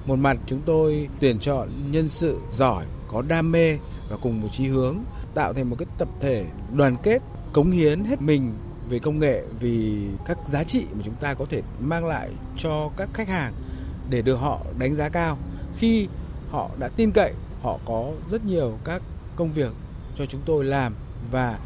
Một 0.07 0.19
mặt 0.19 0.37
chúng 0.47 0.61
tôi 0.67 1.09
tuyển 1.21 1.39
chọn 1.39 1.69
nhân 1.91 2.09
sự 2.09 2.39
giỏi, 2.51 2.85
có 3.09 3.23
đam 3.23 3.53
mê 3.53 3.79
và 4.11 4.17
cùng 4.17 4.41
một 4.41 4.49
chí 4.53 4.67
hướng, 4.67 4.99
tạo 5.35 5.53
thành 5.53 5.71
một 5.71 5.77
cái 5.79 5.87
tập 5.99 6.09
thể 6.21 6.45
đoàn 6.73 6.97
kết, 7.03 7.23
cống 7.53 7.71
hiến 7.71 8.05
hết 8.05 8.23
mình 8.23 8.55
về 8.89 8.99
công 8.99 9.19
nghệ 9.19 9.43
vì 9.61 10.07
các 10.27 10.39
giá 10.47 10.65
trị 10.65 10.85
mà 10.93 11.03
chúng 11.05 11.15
ta 11.15 11.35
có 11.35 11.45
thể 11.51 11.63
mang 11.81 12.07
lại 12.07 12.31
cho 12.59 12.91
các 12.97 13.09
khách 13.15 13.29
hàng 13.29 13.53
để 14.11 14.23
được 14.23 14.37
họ 14.37 14.61
đánh 14.79 14.95
giá 14.95 15.09
cao 15.09 15.39
khi 15.77 16.09
họ 16.51 16.71
đã 16.79 16.89
tin 16.89 17.11
cậy, 17.11 17.33
họ 17.63 17.79
có 17.85 18.13
rất 18.31 18.45
nhiều 18.45 18.79
các 18.85 19.03
công 19.37 19.53
việc 19.53 19.73
cho 20.19 20.27
chúng 20.27 20.41
tôi 20.45 20.65
làm 20.65 20.95
và 21.31 21.59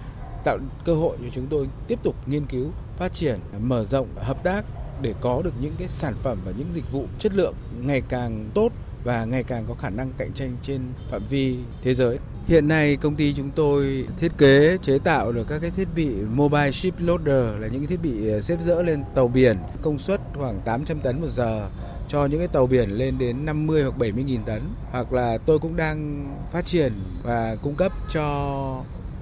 tạo 0.44 0.58
cơ 0.84 0.94
hội 0.94 1.16
cho 1.20 1.28
chúng 1.32 1.46
tôi 1.46 1.68
tiếp 1.88 1.98
tục 2.02 2.16
nghiên 2.26 2.46
cứu, 2.46 2.66
phát 2.96 3.14
triển, 3.14 3.40
mở 3.60 3.84
rộng, 3.84 4.08
hợp 4.16 4.44
tác 4.44 4.64
để 5.02 5.14
có 5.20 5.42
được 5.42 5.52
những 5.60 5.74
cái 5.78 5.88
sản 5.88 6.14
phẩm 6.22 6.38
và 6.44 6.52
những 6.58 6.72
dịch 6.72 6.92
vụ 6.92 7.06
chất 7.18 7.34
lượng 7.34 7.54
ngày 7.80 8.02
càng 8.08 8.50
tốt 8.54 8.72
và 9.04 9.24
ngày 9.24 9.42
càng 9.42 9.64
có 9.68 9.74
khả 9.74 9.90
năng 9.90 10.12
cạnh 10.18 10.32
tranh 10.32 10.56
trên 10.62 10.80
phạm 11.10 11.22
vi 11.26 11.56
thế 11.82 11.94
giới. 11.94 12.18
Hiện 12.46 12.68
nay, 12.68 12.96
công 12.96 13.16
ty 13.16 13.34
chúng 13.34 13.50
tôi 13.50 14.06
thiết 14.18 14.32
kế, 14.38 14.78
chế 14.82 14.98
tạo 14.98 15.32
được 15.32 15.46
các 15.48 15.58
cái 15.58 15.70
thiết 15.70 15.88
bị 15.94 16.10
mobile 16.34 16.72
ship 16.72 17.00
loader 17.00 17.60
là 17.60 17.68
những 17.68 17.80
cái 17.80 17.86
thiết 17.86 18.02
bị 18.02 18.40
xếp 18.42 18.56
dỡ 18.60 18.82
lên 18.82 19.02
tàu 19.14 19.28
biển, 19.28 19.56
công 19.82 19.98
suất 19.98 20.20
khoảng 20.34 20.60
800 20.60 21.00
tấn 21.00 21.20
một 21.20 21.28
giờ 21.28 21.68
cho 22.10 22.26
những 22.26 22.38
cái 22.38 22.48
tàu 22.48 22.66
biển 22.66 22.90
lên 22.90 23.18
đến 23.18 23.44
50 23.46 23.82
hoặc 23.82 23.98
70 23.98 24.24
nghìn 24.24 24.42
tấn. 24.42 24.62
Hoặc 24.90 25.12
là 25.12 25.38
tôi 25.38 25.58
cũng 25.58 25.76
đang 25.76 26.28
phát 26.52 26.66
triển 26.66 26.92
và 27.22 27.56
cung 27.62 27.74
cấp 27.74 27.92
cho 28.10 28.24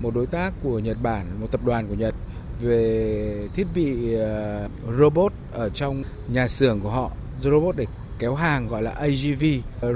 một 0.01 0.14
đối 0.14 0.27
tác 0.27 0.53
của 0.62 0.79
Nhật 0.79 0.96
Bản, 1.03 1.27
một 1.40 1.46
tập 1.53 1.61
đoàn 1.64 1.88
của 1.88 1.94
Nhật 1.94 2.14
về 2.61 3.48
thiết 3.55 3.66
bị 3.74 4.14
ờ, 4.14 4.68
robot 4.98 5.33
ở 5.53 5.68
trong 5.68 6.03
nhà 6.29 6.48
xưởng 6.48 6.81
của 6.81 6.90
họ. 6.90 7.11
Robot 7.42 7.77
để 7.77 7.87
kéo 8.18 8.35
hàng 8.35 8.66
gọi 8.66 8.83
là 8.83 8.90
AGV. 8.90 9.44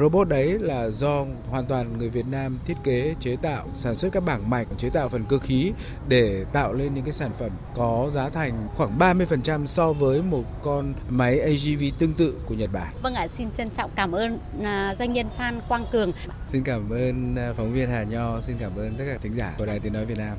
Robot 0.00 0.28
đấy 0.28 0.58
là 0.58 0.90
do 0.90 1.26
hoàn 1.50 1.66
toàn 1.66 1.98
người 1.98 2.08
Việt 2.08 2.26
Nam 2.26 2.58
thiết 2.64 2.74
kế, 2.84 3.14
chế 3.20 3.36
tạo, 3.42 3.68
sản 3.72 3.94
xuất 3.94 4.12
các 4.12 4.24
bảng 4.24 4.50
mạch, 4.50 4.66
chế 4.78 4.88
tạo 4.90 5.08
phần 5.08 5.24
cơ 5.28 5.38
khí 5.38 5.72
để 6.08 6.44
tạo 6.52 6.72
lên 6.72 6.94
những 6.94 7.04
cái 7.04 7.12
sản 7.12 7.30
phẩm 7.38 7.50
có 7.74 8.10
giá 8.14 8.28
thành 8.28 8.68
khoảng 8.76 8.98
30% 8.98 9.66
so 9.66 9.92
với 9.92 10.22
một 10.22 10.44
con 10.62 10.94
máy 11.08 11.40
AGV 11.40 11.82
tương 11.98 12.14
tự 12.14 12.34
của 12.46 12.54
Nhật 12.54 12.70
Bản. 12.72 12.94
Vâng 13.02 13.14
ạ, 13.14 13.28
xin 13.28 13.50
trân 13.50 13.70
trọng 13.70 13.90
cảm 13.96 14.12
ơn 14.12 14.38
à, 14.62 14.94
doanh 14.94 15.12
nhân 15.12 15.26
Phan 15.38 15.60
Quang 15.68 15.86
Cường. 15.92 16.12
Xin 16.48 16.64
cảm 16.64 16.90
ơn 16.90 17.36
à, 17.36 17.52
phóng 17.56 17.72
viên 17.72 17.90
Hà 17.90 18.02
Nho, 18.02 18.40
xin 18.40 18.56
cảm 18.58 18.76
ơn 18.76 18.94
tất 18.94 19.04
cả 19.06 19.18
thính 19.22 19.34
giả 19.34 19.54
của 19.58 19.66
Đài 19.66 19.80
Tiếng 19.80 19.92
Nói 19.92 20.06
Việt 20.06 20.18
Nam. 20.18 20.38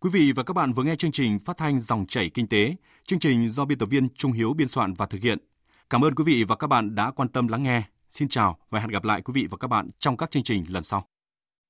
Quý 0.00 0.10
vị 0.12 0.32
và 0.36 0.42
các 0.42 0.54
bạn 0.54 0.72
vừa 0.72 0.82
nghe 0.82 0.96
chương 0.96 1.12
trình 1.12 1.38
phát 1.38 1.56
thanh 1.56 1.80
Dòng 1.80 2.06
chảy 2.06 2.30
kinh 2.30 2.48
tế. 2.48 2.74
Chương 3.06 3.18
trình 3.18 3.48
do 3.48 3.64
biên 3.64 3.78
tập 3.78 3.86
viên 3.86 4.08
Trung 4.14 4.32
Hiếu 4.32 4.52
biên 4.52 4.68
soạn 4.68 4.94
và 4.94 5.06
thực 5.06 5.22
hiện. 5.22 5.38
Cảm 5.92 6.04
ơn 6.04 6.14
quý 6.14 6.24
vị 6.26 6.44
và 6.44 6.56
các 6.56 6.66
bạn 6.66 6.94
đã 6.94 7.10
quan 7.10 7.28
tâm 7.28 7.48
lắng 7.48 7.62
nghe. 7.62 7.82
Xin 8.10 8.28
chào 8.28 8.58
và 8.70 8.80
hẹn 8.80 8.88
gặp 8.88 9.04
lại 9.04 9.22
quý 9.22 9.32
vị 9.34 9.46
và 9.50 9.56
các 9.58 9.68
bạn 9.68 9.90
trong 9.98 10.16
các 10.16 10.30
chương 10.30 10.42
trình 10.42 10.64
lần 10.68 10.82
sau. 10.82 11.04